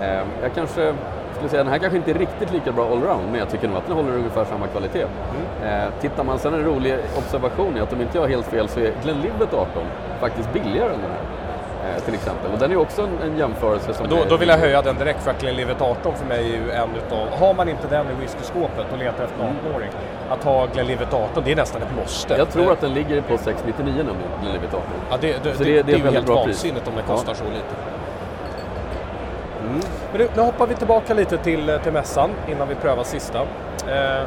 Eh, 0.00 0.22
jag 0.42 0.54
kanske 0.54 0.94
skulle 1.32 1.48
säga 1.48 1.62
den 1.64 1.72
här 1.72 1.78
kanske 1.78 1.96
inte 1.96 2.10
är 2.10 2.14
riktigt 2.14 2.52
lika 2.52 2.72
bra 2.72 2.90
allround 2.90 3.22
men 3.30 3.40
jag 3.40 3.48
tycker 3.50 3.68
nog 3.68 3.76
att 3.76 3.86
den 3.86 3.96
håller 3.96 4.12
ungefär 4.12 4.44
samma 4.44 4.66
kvalitet. 4.66 5.06
Eh, 5.64 5.88
tittar 6.00 6.24
man 6.24 6.38
sen 6.38 6.54
en 6.54 6.64
rolig 6.64 6.98
observation 7.16 7.76
är 7.76 7.82
att 7.82 7.92
om 7.92 8.00
inte 8.00 8.18
jag 8.18 8.22
har 8.22 8.28
helt 8.28 8.46
fel 8.46 8.68
så 8.68 8.80
är 8.80 8.92
Glenlivet 9.02 9.54
18 9.54 9.68
faktiskt 10.20 10.52
billigare 10.52 10.94
än 10.94 11.00
den 11.00 11.10
här. 11.10 11.37
Eh, 11.96 12.02
till 12.04 12.14
exempel. 12.14 12.52
Och 12.52 12.58
den 12.58 12.72
är 12.72 12.76
också 12.76 13.02
en, 13.02 13.30
en 13.30 13.38
jämförelse 13.38 13.94
som... 13.94 14.08
Då, 14.08 14.16
är- 14.16 14.28
då 14.28 14.36
vill 14.36 14.48
jag 14.48 14.58
höja 14.58 14.82
den 14.82 14.96
direkt 14.98 15.22
för 15.22 15.30
att 15.30 15.40
Glenlivet 15.40 15.82
18 15.82 16.14
för 16.14 16.26
mig 16.26 16.38
är 16.38 16.56
ju 16.56 16.70
en 16.70 16.88
utav, 16.96 17.28
har 17.40 17.54
man 17.54 17.68
inte 17.68 17.86
den 17.88 18.06
i 18.06 18.14
whiskyskåpet 18.20 18.86
och 18.92 18.98
letar 18.98 19.24
efter 19.24 19.44
en 19.44 19.50
18-åring, 19.50 19.88
att 20.30 20.44
ha 20.44 20.66
Glenlivet 20.66 21.14
18 21.14 21.42
det 21.44 21.52
är 21.52 21.56
nästan 21.56 21.82
ett 21.82 21.96
måste. 21.96 22.34
Jag 22.34 22.50
tror 22.50 22.72
att 22.72 22.80
den 22.80 22.94
ligger 22.94 23.20
på 23.20 23.38
699 23.38 23.94
nämligen, 23.96 24.30
Glenlivet 24.42 24.68
18. 24.74 24.80
Ja, 25.10 25.16
det, 25.20 25.32
det, 25.42 25.58
det, 25.58 25.64
det- 25.64 25.82
det, 25.82 25.92
är 25.92 25.96
ju 25.98 26.10
helt 26.10 26.26
bra 26.26 26.44
pris. 26.44 26.56
vansinnigt 26.56 26.88
om 26.88 26.94
det 26.94 27.02
Ja. 27.08 27.14
kostar 27.14 27.34
så 27.34 27.44
lite. 27.44 27.74
Men 30.12 30.20
nu, 30.20 30.28
nu 30.36 30.42
hoppar 30.42 30.66
vi 30.66 30.74
tillbaka 30.74 31.14
lite 31.14 31.36
till, 31.38 31.78
till 31.82 31.92
mässan 31.92 32.30
innan 32.48 32.68
vi 32.68 32.74
prövar 32.74 33.04
sista. 33.04 33.38
Eh, 33.88 34.22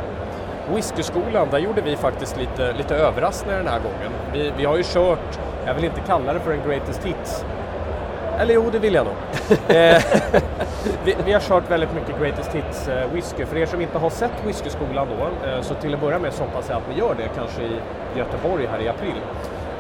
Whiskyskolan, 0.76 1.48
där 1.52 1.58
gjorde 1.60 1.82
vi 1.82 1.96
faktiskt 1.96 2.38
lite, 2.38 2.74
lite 2.74 2.96
överraskningar 2.96 3.58
den 3.58 3.68
här 3.68 3.80
gången. 3.80 4.12
Vi, 4.34 4.54
vi 4.58 4.66
har 4.66 4.78
ju 4.78 4.84
kört, 4.86 5.40
jag 5.66 5.74
vill 5.74 5.86
inte 5.86 6.02
kalla 6.08 6.34
det 6.34 6.40
för 6.40 6.52
en 6.52 6.70
greatest 6.70 7.04
hits, 7.04 7.46
eller 8.42 8.54
jo, 8.54 8.70
det 8.72 8.80
vill 8.80 8.94
jag 8.94 9.06
nog. 9.06 9.16
Eh, 9.68 10.04
vi, 11.06 11.16
vi 11.26 11.34
har 11.34 11.40
kört 11.40 11.72
väldigt 11.72 11.94
mycket 11.94 12.20
Greatest 12.20 12.52
hits-whisky. 12.56 13.42
Eh, 13.42 13.48
för 13.48 13.58
er 13.58 13.66
som 13.66 13.82
inte 13.82 13.98
har 13.98 14.10
sett 14.10 14.46
Whiskyskolan 14.46 15.08
då, 15.18 15.50
eh, 15.50 15.62
så 15.62 15.74
till 15.74 15.94
att 15.94 16.02
börja 16.02 16.20
med 16.20 16.34
så 16.34 16.44
hoppas 16.44 16.70
jag 16.70 16.78
att 16.78 16.90
ni 16.90 16.98
gör 17.00 17.16
det 17.18 17.30
kanske 17.36 17.62
i 17.62 17.80
Göteborg 18.18 18.68
här 18.72 18.82
i 18.82 18.88
april. 18.88 19.22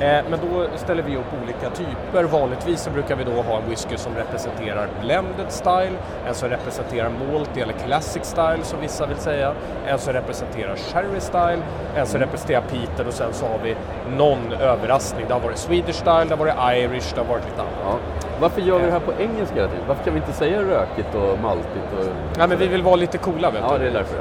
Eh, 0.01 0.23
men 0.29 0.39
då 0.39 0.67
ställer 0.77 1.03
vi 1.03 1.17
upp 1.17 1.25
olika 1.43 1.69
typer. 1.69 2.23
Vanligtvis 2.23 2.81
så 2.81 2.89
brukar 2.89 3.15
vi 3.15 3.23
då 3.23 3.41
ha 3.41 3.57
en 3.57 3.69
whisky 3.69 3.97
som 3.97 4.15
representerar 4.15 4.89
blended 5.01 5.51
style, 5.51 5.91
en 6.27 6.35
som 6.35 6.49
representerar 6.49 7.09
malty 7.09 7.61
eller 7.61 7.73
classic 7.73 8.23
style 8.23 8.63
som 8.63 8.79
vissa 8.79 9.05
vill 9.05 9.17
säga, 9.17 9.53
en 9.87 9.99
som 9.99 10.13
representerar 10.13 10.75
sherry 10.75 11.19
style, 11.19 11.61
en 11.95 12.07
som 12.07 12.19
representerar 12.19 12.61
peated 12.61 13.07
och 13.07 13.13
sen 13.13 13.33
så 13.33 13.45
har 13.45 13.59
vi 13.63 13.75
någon 14.17 14.53
överraskning. 14.53 15.25
Det 15.27 15.33
har 15.33 15.41
varit 15.41 15.57
Swedish 15.57 15.99
style, 15.99 16.23
det 16.23 16.35
har 16.35 16.45
varit 16.45 16.77
Irish, 16.77 17.15
det 17.15 17.21
har 17.21 17.27
varit 17.27 17.45
lite 17.45 17.61
annat. 17.61 18.20
Ja. 18.41 18.47
Varför 18.47 18.61
gör 18.61 18.79
vi 18.79 18.85
det 18.85 18.91
här 18.91 18.99
på 18.99 19.11
engelska 19.19 19.55
hela 19.55 19.67
tiden? 19.67 19.83
Varför 19.87 20.03
kan 20.03 20.13
vi 20.13 20.19
inte 20.19 20.33
säga 20.33 20.61
rökigt 20.61 21.15
och 21.15 21.39
maltigt? 21.39 21.87
Och... 21.99 22.05
Nej 22.37 22.47
men 22.47 22.57
vi 22.57 22.67
vill 22.67 22.83
vara 22.83 22.95
lite 22.95 23.17
coola 23.17 23.51
vet 23.51 23.61
Ja, 23.69 23.77
du. 23.77 23.83
det 23.83 23.89
är 23.89 23.93
därför. 23.93 24.17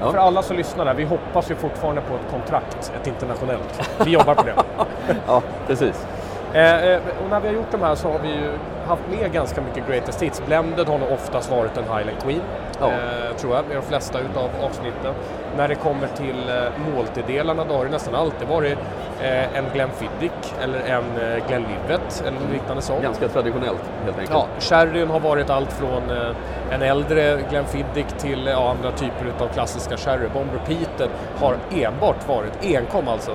Ja. 0.00 0.10
För 0.10 0.18
Ja. 0.18 0.22
alla 0.24 0.42
som 0.42 0.56
lyssnar 0.56 0.84
där, 0.84 0.94
vi 0.94 1.04
hoppas 1.04 1.50
ju 1.50 1.54
fortfarande 1.54 2.00
på 2.00 2.14
ett 2.14 2.30
kontrakt, 2.30 2.92
ett 3.00 3.06
internationellt. 3.06 3.90
Vi 4.04 4.10
jobbar 4.10 4.34
på 4.34 4.42
det. 4.42 4.54
ja, 5.26 5.42
precis. 5.66 6.06
Eh, 6.54 6.84
eh, 6.88 7.00
och 7.24 7.30
när 7.30 7.40
vi 7.40 7.48
har 7.48 7.54
gjort 7.54 7.70
de 7.70 7.82
här 7.82 7.94
så 7.94 8.08
har 8.12 8.18
vi 8.18 8.28
ju 8.28 8.50
haft 8.86 9.02
med 9.10 9.32
ganska 9.32 9.60
mycket 9.60 9.88
Greatest 9.88 10.22
Hits. 10.22 10.42
Blended 10.46 10.88
har 10.88 10.98
nog 10.98 11.10
oftast 11.12 11.50
varit 11.50 11.76
en 11.76 11.84
Highland 11.84 12.22
Queen, 12.22 12.40
Ja. 12.80 12.86
eh, 12.86 13.36
tror 13.36 13.54
jag, 13.54 13.64
i 13.70 13.74
de 13.74 13.82
flesta 13.82 14.18
utav 14.20 14.50
avsnitten. 14.62 15.14
När 15.56 15.68
det 15.68 15.74
kommer 15.74 16.06
till 16.06 16.48
eh, 16.48 17.64
då 17.68 17.74
har 17.74 17.84
det 17.84 17.90
nästan 17.90 18.14
alltid 18.14 18.48
varit 18.48 18.78
eh, 19.22 19.58
en 19.58 19.64
Glenfiddich 19.72 20.54
eller 20.62 20.78
en 20.78 21.04
eh, 21.22 21.46
Glenlivet 21.48 22.24
eller 22.26 22.52
liknande 22.52 22.82
sånt. 22.82 23.02
Ganska 23.02 23.28
traditionellt 23.28 23.82
helt 24.04 24.18
enkelt. 24.18 24.30
Ja, 24.30 24.46
sherryn 24.58 25.10
har 25.10 25.20
varit 25.20 25.50
allt 25.50 25.72
från 25.72 26.10
eh, 26.10 26.74
en 26.74 26.82
äldre 26.82 27.38
Glenfiddich 27.50 28.12
till 28.18 28.46
eh, 28.48 28.52
ja, 28.52 28.70
andra 28.70 28.90
typer 28.90 29.44
av 29.44 29.48
klassiska 29.48 29.96
sherrybomber. 29.96 30.60
Peter 30.66 31.08
har 31.40 31.56
enbart 31.70 32.28
varit, 32.28 32.52
enkom 32.64 33.08
alltså, 33.08 33.30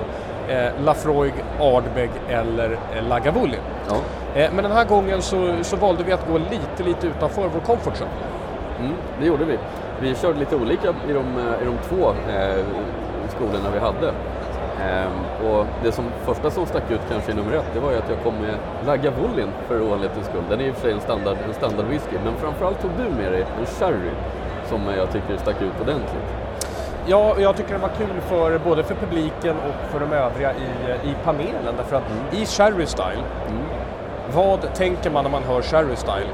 eh, 0.48 0.68
Lafroig, 0.84 1.32
Ardbeg 1.60 2.10
eller 2.28 2.70
eh, 2.96 3.08
Lagavulin. 3.08 3.60
Ja. 3.88 3.94
Eh, 4.40 4.50
men 4.54 4.64
den 4.64 4.72
här 4.72 4.84
gången 4.84 5.22
så, 5.22 5.54
så 5.62 5.76
valde 5.76 6.04
vi 6.04 6.12
att 6.12 6.26
gå 6.28 6.38
lite, 6.38 6.82
lite 6.84 7.06
utanför 7.06 7.48
vår 7.54 7.60
comfort 7.60 7.94
zone. 7.94 8.10
Mm, 8.80 8.92
det 9.20 9.26
gjorde 9.26 9.44
vi. 9.44 9.58
Vi 10.00 10.14
körde 10.14 10.38
lite 10.38 10.56
olika 10.56 10.88
i 11.08 11.12
de, 11.12 11.38
eh, 11.38 11.62
i 11.62 11.64
de 11.64 11.78
två 11.88 12.08
eh, 12.08 12.64
skolorna 13.28 13.70
vi 13.74 13.78
hade. 13.78 14.12
Ehm, 14.82 15.48
och 15.50 15.66
det 15.82 15.92
som 15.92 16.04
första 16.24 16.50
som 16.50 16.66
stack 16.66 16.90
ut 16.90 17.00
kanske 17.10 17.32
i 17.32 17.34
nummer 17.34 17.52
ett, 17.52 17.64
det 17.74 17.80
var 17.80 17.90
ju 17.90 17.98
att 17.98 18.08
jag 18.10 18.22
kom 18.24 18.34
med 18.34 18.54
Lagavulin 18.86 19.48
för 19.68 19.82
ovanlighetens 19.82 20.26
skull. 20.26 20.42
Den 20.50 20.60
är 20.60 20.64
i 20.64 20.70
och 20.70 20.74
för 20.74 20.82
sig 20.82 20.92
en 20.92 21.00
standard, 21.00 21.36
en 21.48 21.54
standard 21.54 21.86
whisky, 21.86 22.16
men 22.24 22.34
framförallt 22.36 22.82
tog 22.82 22.90
du 22.98 23.22
med 23.22 23.32
dig 23.32 23.44
en 23.60 23.66
sherry 23.66 24.10
som 24.68 24.80
jag 24.96 25.12
tycker 25.12 25.36
stack 25.36 25.62
ut 25.62 25.80
ordentligt. 25.80 26.28
Ja, 27.06 27.34
jag 27.38 27.56
tycker 27.56 27.72
det 27.72 27.78
var 27.78 27.88
kul 27.88 28.20
för 28.28 28.58
både 28.58 28.82
för 28.84 28.94
publiken 28.94 29.56
och 29.56 29.90
för 29.92 30.00
de 30.00 30.12
övriga 30.12 30.52
i, 30.52 31.08
i 31.10 31.14
panelen 31.24 31.74
därför 31.76 31.96
att 31.96 32.02
i 32.32 32.46
Sherry 32.46 32.86
Style, 32.86 33.22
vad 34.34 34.74
tänker 34.74 35.10
man 35.10 35.24
när 35.24 35.30
man 35.30 35.42
hör 35.42 35.62
Sherry 35.62 35.96
Style? 35.96 36.28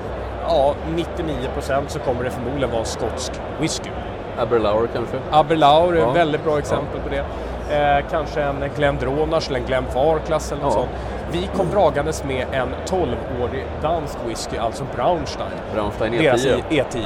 Ja, 0.49 0.75
99% 0.97 1.83
så 1.87 1.99
kommer 1.99 2.25
det 2.25 2.31
förmodligen 2.31 2.71
vara 2.71 2.85
skotsk 2.85 3.33
whisky. 3.61 3.91
Aberlour 4.39 4.89
kanske? 4.95 5.17
Aberlour 5.31 5.97
är 5.97 6.01
Ja. 6.01 6.11
ett 6.11 6.17
väldigt 6.17 6.45
bra 6.45 6.59
exempel 6.59 7.01
på 7.01 7.09
det. 7.09 7.25
Eh, 7.71 8.05
kanske 8.11 8.43
en 8.43 8.65
Glendronach 8.77 9.49
eller 9.49 9.61
en 9.61 9.67
Glenfarclas 9.67 10.53
eller 10.53 10.63
något 10.63 10.75
Ja. 10.75 10.79
sånt. 10.81 10.91
Vi 11.33 11.49
kom 11.57 11.71
dragandes 11.71 12.25
med 12.25 12.47
en 12.53 12.69
12-årig 12.87 13.65
dansk 13.83 14.19
whisky, 14.27 14.57
alltså 14.57 14.85
Braunstein. 14.97 15.49
Braunstein 15.75 16.13
Deras 16.13 16.45
E10. 16.47 16.63
i- 16.71 16.81
E10. 16.81 16.99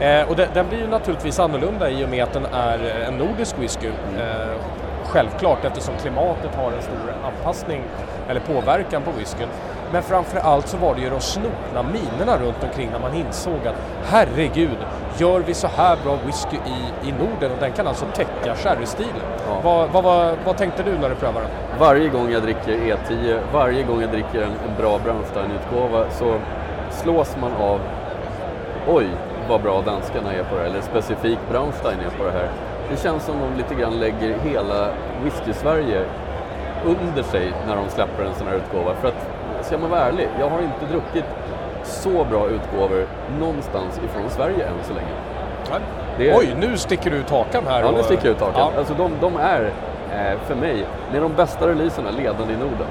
Ja. 0.00 0.06
Eh, 0.06 0.28
och 0.28 0.36
den, 0.36 0.48
den 0.54 0.68
blir 0.68 0.78
ju 0.78 0.86
naturligtvis 0.86 1.40
annorlunda 1.40 1.90
i 1.90 2.04
och 2.04 2.08
med 2.08 2.22
att 2.24 2.32
den 2.32 2.44
är 2.46 2.78
en 3.08 3.14
nordisk 3.14 3.58
whisky. 3.58 3.86
Eh, 4.18 4.56
självklart 5.04 5.64
eftersom 5.64 5.94
klimatet 6.02 6.54
har 6.56 6.72
en 6.72 6.82
stor 6.82 7.14
anpassning 7.26 7.82
eller 8.28 8.40
påverkan 8.40 9.02
på 9.02 9.10
whiskyn. 9.18 9.48
Men 9.92 10.02
framför 10.02 10.38
allt 10.40 10.68
så 10.68 10.76
var 10.76 10.94
det 10.94 11.00
ju 11.00 11.10
de 11.10 11.20
snopna 11.20 11.82
minerna 11.82 12.38
runt 12.38 12.64
omkring 12.64 12.90
när 12.92 12.98
man 12.98 13.14
insåg 13.14 13.66
att 13.66 13.74
herregud, 14.10 14.76
gör 15.20 15.40
vi 15.40 15.54
så 15.54 15.66
här 15.66 15.96
bra 16.04 16.18
whisky 16.26 16.56
i, 16.56 17.08
i 17.08 17.12
Norden 17.12 17.52
och 17.52 17.58
den 17.60 17.72
kan 17.72 17.86
alltså 17.86 18.06
täcka 18.14 18.54
sherrystilen. 18.56 19.28
Ja. 19.46 19.60
Vad, 19.62 19.90
vad, 19.90 20.04
vad, 20.04 20.34
vad 20.44 20.56
tänkte 20.56 20.82
du 20.82 20.98
när 20.98 21.08
du 21.08 21.14
prövade 21.14 21.46
den? 21.46 21.78
Varje 21.80 22.08
gång 22.08 22.30
jag 22.30 22.42
dricker 22.42 22.72
E10, 22.72 23.40
varje 23.52 23.82
gång 23.82 24.00
jag 24.00 24.10
dricker 24.10 24.42
en, 24.42 24.52
en 24.68 24.76
bra 24.78 24.98
Braunstein-utgåva 25.04 26.10
så 26.10 26.34
slås 26.90 27.36
man 27.40 27.52
av 27.52 27.80
oj 28.88 29.06
vad 29.48 29.62
bra 29.62 29.82
danskarna 29.82 30.32
är 30.32 30.44
på 30.44 30.54
det 30.54 30.60
här, 30.60 30.68
eller 30.68 30.80
specifikt 30.80 31.40
Braunstein 31.50 31.98
är 32.00 32.18
på 32.18 32.24
det 32.24 32.30
här. 32.30 32.50
Det 32.90 32.96
känns 33.02 33.24
som 33.24 33.34
de 33.40 33.62
lite 33.62 33.74
grann 33.74 34.00
lägger 34.00 34.38
hela 34.38 34.88
whisky-Sverige 35.24 36.04
under 36.84 37.22
sig 37.22 37.52
när 37.66 37.76
de 37.76 37.88
släpper 37.88 38.24
en 38.24 38.34
sån 38.34 38.46
här 38.46 38.54
utgåva. 38.54 38.94
För 38.94 39.08
att, 39.08 39.26
ska 39.62 39.78
man 39.78 39.90
vara 39.90 40.00
ärlig, 40.00 40.28
jag 40.40 40.48
har 40.50 40.58
inte 40.58 40.86
druckit 40.90 41.24
så 41.98 42.24
bra 42.24 42.46
utgåvor 42.48 43.06
någonstans 43.40 44.00
ifrån 44.04 44.30
Sverige 44.30 44.66
än 44.66 44.74
så 44.84 44.92
länge. 44.94 45.08
Är- 46.18 46.38
Oj, 46.38 46.54
nu 46.60 46.76
sticker 46.76 47.10
du 47.10 47.16
ut 47.16 47.30
hakan 47.30 47.64
här. 47.66 47.80
Ja, 47.80 47.90
nu 47.90 48.02
sticker 48.02 48.26
jag 48.26 48.34
ut 48.34 48.40
hakan. 48.40 48.70
Ja. 48.74 48.78
Alltså 48.78 48.94
de, 48.94 49.12
de 49.20 49.36
är, 49.36 49.70
eh, 50.12 50.38
för 50.46 50.54
mig, 50.54 50.86
med 51.12 51.22
de 51.22 51.32
bästa 51.34 51.68
releaserna 51.68 52.10
ledande 52.10 52.52
i 52.54 52.56
Norden. 52.56 52.86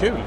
Kul! 0.00 0.18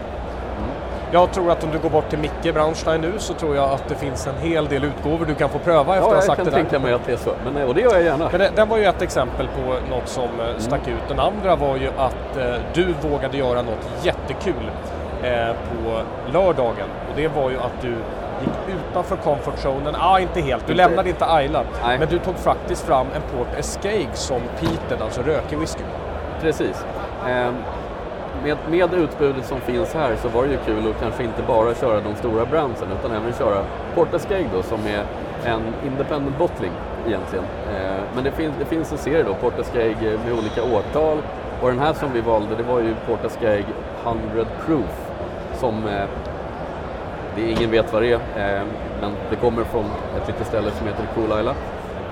Jag 1.11 1.31
tror 1.31 1.51
att 1.51 1.63
om 1.63 1.69
du 1.71 1.79
går 1.79 1.89
bort 1.89 2.09
till 2.09 2.19
Micke 2.19 2.53
Braunstein 2.53 3.01
nu 3.01 3.11
så 3.17 3.33
tror 3.33 3.55
jag 3.55 3.69
att 3.71 3.87
det 3.89 3.95
finns 3.95 4.27
en 4.27 4.49
hel 4.49 4.65
del 4.67 4.83
utgåvor 4.83 5.25
du 5.25 5.35
kan 5.35 5.49
få 5.49 5.59
pröva 5.59 5.79
efter 5.79 5.97
att 5.97 6.01
Ja, 6.01 6.07
ha 6.07 6.15
jag 6.15 6.23
sagt 6.23 6.35
kan 6.37 6.45
det 6.45 6.51
där. 6.51 6.57
tänka 6.57 6.79
mig 6.79 6.93
att 6.93 7.05
det 7.05 7.11
är 7.13 7.17
så. 7.17 7.29
Men, 7.45 7.57
eh, 7.57 7.67
och 7.67 7.75
det 7.75 7.81
gör 7.81 7.93
jag 7.93 8.03
gärna. 8.03 8.27
Men 8.31 8.39
det, 8.39 8.51
den 8.55 8.69
var 8.69 8.77
ju 8.77 8.85
ett 8.85 9.01
exempel 9.01 9.47
på 9.47 9.95
något 9.95 10.07
som 10.07 10.23
eh, 10.23 10.57
stack 10.57 10.87
ut. 10.87 11.07
Den 11.07 11.19
andra 11.19 11.55
var 11.55 11.75
ju 11.77 11.87
att 11.97 12.37
eh, 12.37 12.53
du 12.73 12.93
vågade 13.09 13.37
göra 13.37 13.61
något 13.61 13.89
jättekul 14.03 14.53
eh, 14.67 14.98
på 15.21 16.01
lördagen. 16.33 16.87
Och 17.09 17.15
det 17.15 17.27
var 17.27 17.49
ju 17.49 17.57
att 17.57 17.81
du 17.81 17.89
gick 18.41 18.75
utanför 18.77 19.15
comfort 19.15 19.57
zonen. 19.57 19.95
Ah, 19.99 20.19
inte 20.19 20.41
helt. 20.41 20.67
Du 20.67 20.71
Inte. 20.73 20.83
lämnade 20.87 21.09
inte 21.09 21.25
Ayla. 21.25 21.63
Men 21.99 22.07
du 22.09 22.19
tog 22.19 22.35
faktiskt 22.35 22.85
fram 22.85 23.07
en 23.15 23.21
Port 23.37 23.59
Escape 23.59 24.13
som 24.13 24.41
peated, 24.59 25.01
alltså 25.01 25.21
rökig 25.21 25.59
whisky. 25.59 25.83
Precis. 26.41 26.85
Ehm, 27.27 27.53
med, 28.43 28.57
med 28.69 28.93
utbudet 28.93 29.45
som 29.45 29.59
finns 29.61 29.93
här 29.93 30.15
så 30.21 30.27
var 30.27 30.43
det 30.43 30.49
ju 30.49 30.57
kul 30.65 30.89
att 30.91 31.01
kanske 31.01 31.23
inte 31.23 31.41
bara 31.47 31.75
köra 31.75 32.01
de 32.01 32.15
stora 32.15 32.45
brandsen 32.45 32.87
utan 32.99 33.11
även 33.11 33.33
köra 33.33 33.63
Portascaig 33.95 34.47
då 34.55 34.63
som 34.63 34.79
är 34.87 35.03
en 35.51 35.61
independent 35.85 36.37
bottling 36.37 36.71
egentligen. 37.07 37.45
Ehm, 37.75 38.01
men 38.15 38.23
det, 38.23 38.31
finns 38.31 38.53
det 38.59 38.65
finns 38.65 38.91
en 38.91 38.97
serie 38.97 39.23
då, 39.23 39.33
Portascaig 39.33 39.97
med 40.01 40.33
olika 40.33 40.63
årtal 40.63 41.17
och 41.61 41.67
den 41.69 41.79
här 41.79 41.93
som 41.93 42.13
vi 42.13 42.21
valde 42.21 42.55
det 42.55 42.63
var 42.63 42.79
ju 42.79 42.95
Portascaig 43.07 43.65
100 44.03 44.21
Proof 44.65 45.08
som 45.59 45.87
eh, 45.87 46.05
det 47.35 47.51
ingen 47.51 47.71
vet 47.71 47.93
vad 47.93 48.01
det 48.01 48.11
är, 48.11 48.59
eh, 48.59 48.63
men 49.01 49.11
det 49.29 49.35
kommer 49.35 49.63
från 49.63 49.85
ett 50.17 50.27
litet 50.27 50.47
ställe 50.47 50.71
som 50.71 50.87
heter 50.87 51.03
Cool 51.15 51.39
Isla. 51.39 51.55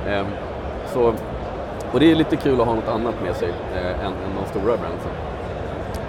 Eh, 0.07 0.25
så, 0.93 1.13
och 1.91 1.99
det 1.99 2.11
är 2.11 2.15
lite 2.15 2.35
kul 2.35 2.61
att 2.61 2.67
ha 2.67 2.75
något 2.75 2.87
annat 2.87 3.15
med 3.23 3.35
sig 3.35 3.49
eh, 3.75 4.05
än, 4.05 4.05
än 4.05 4.35
de 4.41 4.49
stora 4.49 4.77
brandsen. 4.77 5.11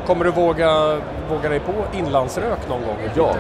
Kommer 0.07 0.25
du 0.25 0.31
våga, 0.31 0.97
våga 1.31 1.49
dig 1.49 1.61
på 1.61 1.73
inlandsrök 1.99 2.69
någon 2.69 2.81
gång 2.81 2.97
Ja, 3.17 3.35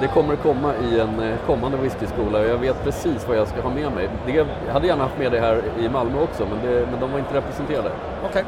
det 0.00 0.06
kommer 0.06 0.36
komma 0.36 0.72
i 0.90 1.00
en 1.00 1.36
kommande 1.46 1.76
whiskyskola 1.76 2.38
och 2.38 2.46
jag 2.46 2.56
vet 2.56 2.84
precis 2.84 3.28
vad 3.28 3.36
jag 3.36 3.48
ska 3.48 3.60
ha 3.60 3.70
med 3.70 3.92
mig. 3.92 4.08
Det, 4.26 4.32
jag 4.32 4.72
hade 4.72 4.86
gärna 4.86 5.02
haft 5.02 5.18
med 5.18 5.32
det 5.32 5.40
här 5.40 5.62
i 5.80 5.88
Malmö 5.88 6.22
också, 6.22 6.46
men, 6.50 6.70
det, 6.70 6.86
men 6.90 7.00
de 7.00 7.12
var 7.12 7.18
inte 7.18 7.34
representerade. 7.34 7.90
Okej. 8.30 8.44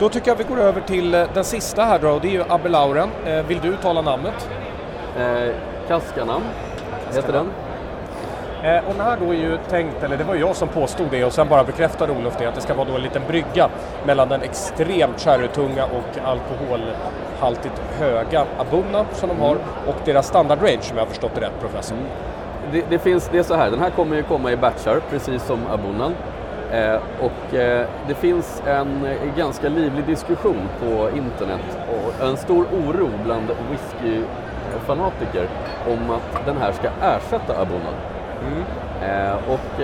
Då 0.00 0.08
tycker 0.08 0.30
jag 0.30 0.36
vi 0.36 0.44
går 0.44 0.60
över 0.60 0.80
till 0.80 1.14
eh, 1.14 1.24
den 1.34 1.44
sista 1.44 1.84
här 1.84 1.98
då, 1.98 2.10
och 2.10 2.20
det 2.20 2.28
är 2.28 2.32
ju 2.32 2.44
Abelauren. 2.48 3.08
Eh, 3.26 3.46
vill 3.46 3.60
du 3.60 3.68
uttala 3.68 4.02
namnet? 4.02 4.48
Eh, 5.18 5.54
Kaskanam 5.88 6.42
heter 7.14 7.32
den. 7.32 7.50
Eh, 8.62 8.84
och 8.88 8.94
den 8.94 9.06
här 9.06 9.16
då 9.20 9.34
är 9.34 9.38
ju 9.38 9.58
tänkt, 9.68 10.02
eller 10.02 10.16
det 10.16 10.24
var 10.24 10.34
jag 10.34 10.56
som 10.56 10.68
påstod 10.68 11.06
det 11.10 11.24
och 11.24 11.32
sen 11.32 11.48
bara 11.48 11.64
bekräftade 11.64 12.12
Olof 12.12 12.36
det, 12.38 12.46
att 12.46 12.54
det 12.54 12.60
ska 12.60 12.74
vara 12.74 12.88
då 12.88 12.94
en 12.94 13.02
liten 13.02 13.22
brygga 13.28 13.68
mellan 14.06 14.28
den 14.28 14.42
extremt 14.42 15.20
sherrytunga 15.20 15.84
och 15.84 16.18
alkoholhaltigt 16.24 17.82
höga 17.98 18.44
Abunna 18.58 19.04
som 19.12 19.28
de 19.28 19.40
har 19.40 19.56
och 19.86 19.96
deras 20.04 20.26
standard 20.26 20.58
range 20.62 20.82
som 20.82 20.96
jag 20.96 21.04
har 21.04 21.10
förstått 21.10 21.34
det 21.34 21.40
rätt 21.40 21.60
professor. 21.60 21.96
Det, 22.72 22.84
det, 22.90 22.98
finns, 22.98 23.28
det 23.32 23.38
är 23.38 23.42
så 23.42 23.54
här, 23.54 23.70
den 23.70 23.80
här 23.80 23.90
kommer 23.90 24.16
ju 24.16 24.22
komma 24.22 24.52
i 24.52 24.56
batchar, 24.56 25.00
precis 25.10 25.42
som 25.42 25.58
Abunan. 25.72 26.14
Eh, 26.72 27.00
och 27.20 27.54
eh, 27.54 27.86
det 28.08 28.14
finns 28.14 28.62
en 28.66 29.06
eh, 29.06 29.36
ganska 29.36 29.68
livlig 29.68 30.04
diskussion 30.04 30.68
på 30.80 31.08
internet 31.16 31.78
och 31.88 32.26
en 32.26 32.36
stor 32.36 32.64
oro 32.64 33.10
bland 33.24 33.50
whiskyfanatiker 33.70 35.48
om 35.86 36.10
att 36.10 36.46
den 36.46 36.56
här 36.56 36.72
ska 36.72 36.88
ersätta 37.02 37.60
Abunan. 37.60 37.94
Eh, 39.02 39.34
och 39.48 39.80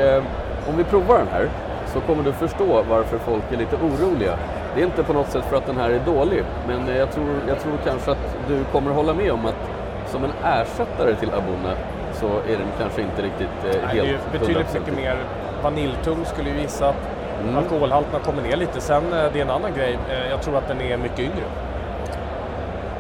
om 0.69 0.77
vi 0.77 0.85
provar 0.85 1.19
den 1.19 1.29
här 1.29 1.49
så 1.87 2.01
kommer 2.01 2.23
du 2.23 2.33
förstå 2.33 2.83
varför 2.91 3.19
folk 3.19 3.53
är 3.53 3.57
lite 3.57 3.77
oroliga. 3.77 4.39
Det 4.75 4.81
är 4.83 4.87
inte 4.87 5.03
på 5.03 5.13
något 5.13 5.29
sätt 5.31 5.45
för 5.45 5.57
att 5.57 5.67
den 5.67 5.77
här 5.77 5.91
är 5.91 6.01
dålig, 6.07 6.45
men 6.69 6.97
jag 6.97 7.11
tror, 7.13 7.29
jag 7.49 7.61
tror 7.61 7.73
kanske 7.85 8.11
att 8.11 8.37
du 8.49 8.65
kommer 8.65 8.91
hålla 8.91 9.15
med 9.15 9.33
om 9.33 9.47
att 9.47 9.71
som 10.07 10.25
en 10.25 10.33
ersättare 10.45 11.15
till 11.15 11.29
Abuna 11.31 11.75
så 12.13 12.27
är 12.27 12.59
den 12.59 12.69
kanske 12.79 13.03
inte 13.03 13.23
riktigt 13.23 13.65
eh, 13.65 13.71
Nej, 13.87 13.91
det 13.93 14.01
är 14.01 14.05
helt 14.05 14.33
betydligt 14.33 14.67
100%. 14.67 14.79
mycket 14.81 14.97
mer 14.97 15.17
vaniljtung 15.65 16.25
skulle 16.25 16.51
jag 16.51 16.59
gissa. 16.59 16.95
Mm. 17.43 17.57
Alkoholhalterna 17.57 18.19
kommer 18.25 18.43
ner 18.43 18.57
lite. 18.57 18.81
Sen 18.81 19.13
eh, 19.13 19.25
det 19.33 19.39
är 19.39 19.43
en 19.43 19.51
annan 19.51 19.75
grej, 19.75 19.99
eh, 20.11 20.31
jag 20.31 20.43
tror 20.43 20.57
att 20.59 20.69
den 20.69 20.81
är 20.81 20.97
mycket 20.97 21.19
yngre. 21.19 21.45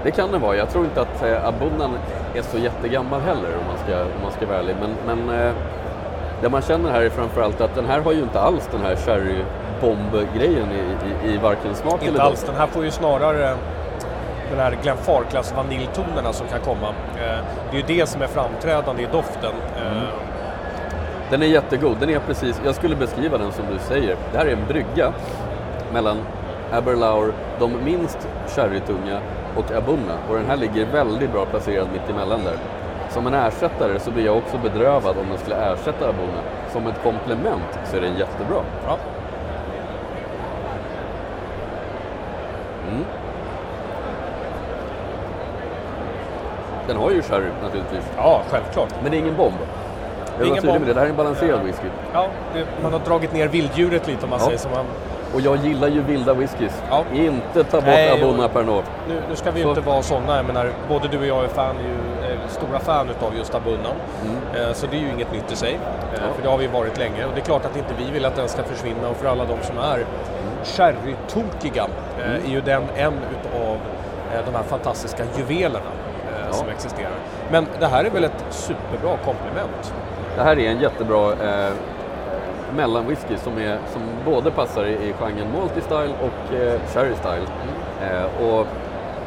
Det 0.04 0.10
kan 0.10 0.32
det 0.32 0.38
vara. 0.38 0.56
Jag 0.56 0.70
tror 0.70 0.84
inte 0.84 1.00
att 1.00 1.22
eh, 1.22 1.48
Abunan 1.48 1.90
är 2.34 2.42
så 2.42 2.58
jättegammal 2.58 3.20
heller 3.20 3.48
om 3.60 3.66
man 3.68 3.78
ska, 3.84 4.00
om 4.02 4.22
man 4.22 4.32
ska 4.32 4.46
vara 4.46 4.58
ärlig. 4.58 4.76
Men, 4.80 5.16
men 5.26 5.40
eh, 5.40 5.52
det 6.42 6.48
man 6.48 6.62
känner 6.62 6.90
här 6.90 7.02
är 7.02 7.10
framförallt 7.10 7.60
att 7.60 7.74
den 7.74 7.86
här 7.86 8.00
har 8.00 8.12
ju 8.12 8.22
inte 8.22 8.40
alls 8.40 8.68
den 8.72 8.80
här 8.80 8.96
sherry-bomb-grejen 8.96 10.68
i, 10.72 10.82
i, 11.28 11.34
i 11.34 11.36
varken 11.38 11.74
smak 11.74 12.00
eller 12.00 12.10
Inte 12.10 12.22
alls, 12.22 12.44
den 12.44 12.54
här 12.56 12.66
får 12.66 12.84
ju 12.84 12.90
snarare 12.90 13.56
den 14.50 14.58
här 14.58 14.76
Glenfarclas 14.82 15.54
vaniljtonerna 15.56 16.32
som 16.32 16.46
kan 16.46 16.60
komma. 16.60 16.88
Eh, 17.16 17.38
Det 17.70 17.76
är 17.76 17.88
ju 17.88 17.98
det 17.98 18.06
som 18.06 18.22
är 18.22 18.26
framträdande 18.26 19.02
i 19.02 19.06
doften. 19.12 19.52
Eh, 19.76 20.02
Den 21.34 21.42
är 21.42 21.46
jättegod. 21.46 21.96
Den 22.00 22.10
är 22.10 22.18
precis, 22.18 22.60
jag 22.64 22.74
skulle 22.74 22.96
beskriva 22.96 23.38
den 23.38 23.52
som 23.52 23.64
du 23.72 23.78
säger. 23.78 24.16
Det 24.32 24.38
här 24.38 24.46
är 24.46 24.52
en 24.52 24.66
brygga 24.68 25.12
mellan 25.92 26.16
Aberlour, 26.72 27.32
de 27.58 27.84
minst 27.84 28.28
sherrytunga 28.48 29.20
och 29.56 29.72
Abunna 29.72 30.14
och 30.28 30.36
den 30.36 30.46
här 30.46 30.56
ligger 30.56 30.86
väldigt 30.86 31.32
bra 31.32 31.46
placerad 31.46 31.88
mitt 31.92 32.10
emellan 32.10 32.40
där. 32.44 32.56
Som 33.10 33.26
en 33.26 33.34
ersättare 33.34 34.00
så 34.00 34.10
blir 34.10 34.24
jag 34.24 34.36
också 34.36 34.58
bedrövad 34.58 35.16
om 35.18 35.28
den 35.28 35.38
skulle 35.38 35.56
ersätta 35.56 36.08
Abunna. 36.08 36.40
Som 36.72 36.86
ett 36.86 37.02
komplement 37.02 37.78
så 37.84 37.96
är 37.96 38.00
den 38.00 38.18
jättebra. 38.18 38.60
Ja. 38.86 38.98
Mm. 42.88 43.04
Den 46.86 46.96
har 46.96 47.10
ju 47.10 47.22
sherry 47.22 47.48
naturligtvis, 47.62 48.04
ja, 48.16 48.42
självklart. 48.50 48.94
men 49.02 49.10
det 49.10 49.16
är 49.16 49.18
ingen 49.18 49.36
bomb. 49.36 49.58
Jag 50.38 50.46
var 50.46 50.54
tydlig 50.54 50.72
med 50.72 50.80
det, 50.88 50.92
det 50.94 51.00
här 51.00 51.06
är 51.06 51.10
en 51.10 51.16
balanserad 51.16 51.62
whisky. 51.62 51.86
Ja, 52.12 52.26
det, 52.54 52.64
man 52.82 52.92
har 52.92 53.00
dragit 53.00 53.32
ner 53.32 53.48
vilddjuret 53.48 54.06
lite 54.06 54.24
om 54.24 54.30
man 54.30 54.38
Ja. 54.40 54.46
säger 54.46 54.58
så. 54.58 54.68
Man, 54.68 54.84
Och 55.34 55.40
jag 55.40 55.56
gillar 55.56 55.88
ju 55.88 56.00
vilda 56.02 56.34
whiskys. 56.34 56.82
Ja. 56.90 57.04
Inte 57.14 57.64
ta 57.64 57.76
bort 57.76 57.84
Nej, 57.86 58.22
Abunna 58.22 58.48
Pernod. 58.48 58.84
nu, 59.08 59.14
nu 59.30 59.36
ska 59.36 59.50
vi 59.50 59.58
ju 59.58 59.62
Så- 59.64 59.68
inte 59.68 59.80
vara 59.80 60.02
sådana, 60.02 60.36
jag 60.36 60.44
menar, 60.44 60.70
både 60.88 61.08
du 61.08 61.18
och 61.18 61.26
jag 61.26 61.44
är, 61.44 61.48
fan, 61.48 61.76
är 61.76 61.82
ju 61.82 62.32
är 62.32 62.38
stora 62.48 62.78
fan 62.78 63.08
utav 63.10 63.36
just 63.38 63.54
Abunnan. 63.54 63.96
Eh, 64.56 64.72
så 64.72 64.86
det 64.86 64.96
är 64.96 65.00
ju 65.00 65.08
inget 65.10 65.32
nytt 65.32 65.52
i 65.52 65.56
sig, 65.56 65.72
eh, 65.74 65.78
Mm. 66.18 66.28
Ja. 66.28 66.34
för 66.36 66.42
det 66.42 66.48
har 66.48 66.58
vi 66.58 66.66
varit 66.66 66.98
länge. 66.98 67.24
Och 67.24 67.30
det 67.34 67.40
är 67.40 67.44
klart 67.44 67.64
att 67.64 67.76
inte 67.76 67.94
vi 67.98 68.10
vill 68.10 68.24
att 68.24 68.36
den 68.36 68.48
ska 68.48 68.62
försvinna 68.62 69.08
och 69.08 69.16
för 69.16 69.28
alla 69.28 69.44
de 69.44 69.56
som 69.62 69.78
är 69.78 69.94
Mm. 69.94 70.04
sherrytokiga 70.64 71.86
eh, 72.18 72.44
är 72.46 72.50
ju 72.50 72.60
den 72.60 72.82
en 72.96 73.12
utav 73.12 73.74
eh, 74.34 74.40
de 74.46 74.54
här 74.54 74.62
fantastiska 74.62 75.22
juvelerna 75.38 75.78
eh, 75.78 76.03
Ja. 76.54 76.58
som 76.60 76.68
existerar. 76.68 77.12
Men 77.50 77.66
det 77.80 77.86
här 77.86 78.04
är 78.04 78.10
väl 78.10 78.24
ett 78.24 78.44
superbra 78.50 79.16
komplement? 79.24 79.94
Det 80.36 80.42
här 80.42 80.58
är 80.58 80.70
en 80.70 80.80
jättebra 80.80 81.32
eh, 81.32 81.72
mellanwhisky 82.76 83.36
som, 83.36 83.58
är, 83.58 83.78
som 83.92 84.02
både 84.24 84.50
passar 84.50 84.84
i, 84.84 84.92
i 84.92 85.12
genren 85.20 85.46
multi-style 85.56 86.12
och 86.22 86.54
eh, 86.54 86.80
sherry 86.94 87.14
style. 87.14 87.46
Eh, 88.02 88.44
och 88.48 88.66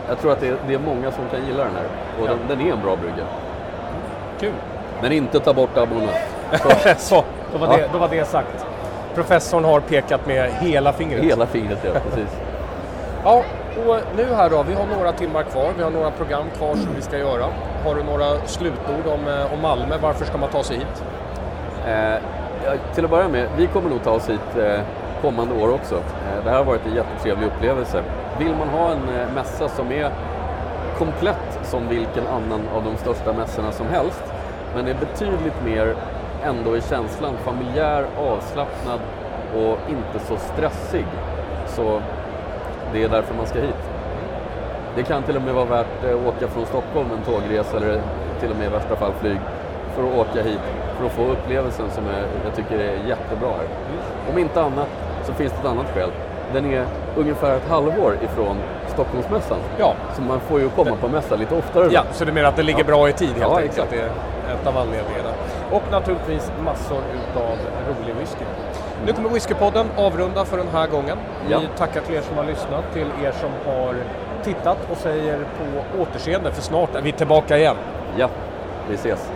jag 0.10 0.20
tror 0.20 0.32
att 0.32 0.40
det 0.40 0.48
är, 0.48 0.56
det 0.68 0.74
är 0.74 0.80
många 0.80 1.12
som 1.12 1.24
kan 1.32 1.46
gilla 1.48 1.63
den 1.63 1.74
här. 1.76 1.86
Och 2.22 2.28
Ja. 2.28 2.32
den, 2.32 2.58
den 2.58 2.68
är 2.68 2.72
en 2.74 2.82
bra 2.82 2.96
brygga. 2.96 3.26
Kul! 4.40 4.52
Men 5.02 5.12
inte 5.12 5.40
ta 5.40 5.54
bort 5.54 5.78
Abunna. 5.78 6.12
så, 6.98 7.24
då 7.54 7.58
var, 7.58 7.68
Ja. 7.68 7.78
det, 7.78 7.90
då 7.94 7.98
var 8.00 8.08
det 8.08 8.26
sagt. 8.28 8.66
Professorn 9.16 9.63
har 9.63 9.80
pekat 9.80 10.28
med 10.28 10.52
hela 10.52 10.94
fingret. 10.94 11.24
Hela 11.24 11.46
fingret, 11.46 11.80
ja 11.84 11.92
precis. 12.10 12.36
Ja, 13.23 13.43
och 13.88 13.99
nu 14.17 14.34
här 14.34 14.49
då, 14.49 14.63
vi 14.63 14.73
har 14.73 14.86
några 14.86 15.12
timmar 15.12 15.43
kvar, 15.43 15.73
vi 15.77 15.84
har 15.84 15.91
några 15.91 16.12
program 16.12 16.45
kvar 16.58 16.75
som 16.75 16.95
vi 16.95 17.01
ska 17.01 17.17
göra. 17.17 17.45
Har 17.86 17.95
du 17.95 18.03
några 18.03 18.39
slutord 18.45 19.08
om, 19.08 19.27
eh, 19.27 19.53
om 19.53 19.62
Malmö, 19.62 19.95
varför 20.01 20.25
ska 20.25 20.38
man 20.38 20.49
ta 20.49 20.63
sig 20.63 20.77
hit? 20.77 21.03
Eh, 21.88 22.15
till 22.95 23.06
att 23.06 23.12
börja 23.12 23.27
med, 23.27 23.47
vi 23.58 23.67
kommer 23.67 23.89
nog 23.89 24.03
ta 24.03 24.12
oss 24.12 24.30
hit 24.30 24.58
eh, 24.58 24.80
kommande 25.21 25.56
år 25.63 25.73
också. 25.73 25.95
Eh, 25.95 26.43
det 26.43 26.49
här 26.49 26.58
har 26.58 26.65
varit 26.65 26.86
en 26.86 26.95
jättetrevlig 26.95 27.47
upplevelse. 27.47 28.03
Vill 28.39 28.56
man 28.56 28.69
ha 28.69 28.91
en 28.91 29.19
eh, 29.19 29.34
mässa 29.36 29.69
som 29.69 29.91
är 29.91 30.12
komplett 30.97 31.60
som 31.63 31.88
vilken 31.88 32.27
annan 32.27 32.62
av 32.75 32.84
de 32.84 32.97
största 32.97 33.34
mässorna 33.34 33.71
som 33.71 33.88
helst, 33.88 34.23
men 34.75 34.88
är 34.88 34.93
betydligt 34.93 35.63
mer 35.65 35.95
ändå 36.43 36.77
i 36.77 36.82
känslan 36.82 37.34
familjär, 37.45 38.06
avslappnad 38.17 38.99
och 39.56 39.77
inte 39.89 40.25
så 40.27 40.38
stressig. 40.38 41.06
Så 41.67 42.01
det 42.93 43.04
är 43.04 43.10
därför 43.10 43.36
man 43.36 43.45
ska 43.47 43.60
hit. 43.60 43.76
Det 44.95 45.04
kan 45.04 45.23
till 45.23 45.36
och 45.36 45.41
med 45.41 45.54
vara 45.54 45.65
värt 45.65 46.04
att 46.06 46.28
åka 46.28 46.47
från 46.47 46.65
Stockholm 46.65 47.08
en 47.17 47.23
tågresa 47.34 47.78
eller 47.78 48.02
till 48.39 48.50
och 48.52 48.56
med 48.58 48.65
i 48.67 48.69
värsta 48.69 48.95
fall 48.95 49.12
flyg 49.21 49.38
för 49.95 50.04
att 50.04 50.15
åka 50.28 50.41
hit 50.43 50.60
för 51.00 51.06
att 51.06 51.12
få 51.12 51.21
upplevelsen 51.26 51.86
som 51.91 52.04
är, 52.08 52.23
jag 52.45 52.56
tycker 52.56 52.76
är 52.80 52.93
jättebra 53.08 53.50
här. 53.50 53.67
Om 54.32 54.38
inte 54.38 54.62
annat 54.62 54.88
så 55.23 55.34
finns 55.34 55.52
det 55.52 55.60
ett 55.60 55.65
annat 55.65 55.86
skäl. 55.93 56.10
Den 56.54 56.65
är 56.73 56.86
ungefär 57.17 57.56
ett 57.56 57.69
halvår 57.69 58.17
ifrån 58.23 58.58
Stockholmsmässan. 58.88 59.58
Ja, 59.80 59.93
Så 60.15 60.21
man 60.21 60.39
får 60.39 60.60
ju 60.60 60.69
komma 60.69 60.95
på 61.02 61.08
mässa 61.08 61.36
lite 61.36 61.56
oftare. 61.56 61.88
ja 61.91 62.02
så 62.12 62.26
du 62.26 62.32
menar 62.32 62.50
att 62.50 62.56
det 62.56 62.63
ligger 62.63 62.80
Ja. 62.80 62.86
bra 62.86 63.10
i 63.10 63.13
tid 63.13 63.28
helt 63.28 63.41
Ja, 63.41 63.47
enkelt? 63.50 63.71
exakt. 63.71 63.89
Det 63.91 63.97
är 64.02 64.06
ett 64.54 64.67
av 64.67 64.78
anledningarna. 64.78 65.30
Och 65.71 65.82
naturligtvis 65.91 66.52
massor 66.65 66.97
utav 67.13 67.58
rolig 67.89 68.15
whisky. 68.19 68.45
Nu 69.06 69.14
kommer 69.14 69.30
Whiskypodden 69.30 69.88
avrunda 69.98 70.46
för 70.46 70.58
den 70.58 70.68
här 70.68 70.88
gången. 70.88 71.18
Ja. 71.50 71.60
Vi 71.60 71.68
tackar 71.78 72.02
till 72.02 72.16
er 72.16 72.22
som 72.22 72.38
har 72.38 72.44
lyssnat, 72.44 72.94
till 72.94 73.08
er 73.24 73.32
som 73.32 73.50
har 73.66 73.96
tittat 74.44 74.78
och 74.92 74.98
säger 74.98 75.38
på 75.40 76.02
återseende 76.02 76.52
för 76.52 76.62
snart 76.62 76.96
är 76.96 77.02
vi 77.02 77.12
tillbaka 77.12 77.58
igen. 77.58 77.76
ja, 78.18 78.30
vi 78.90 78.96
ses. 78.96 79.32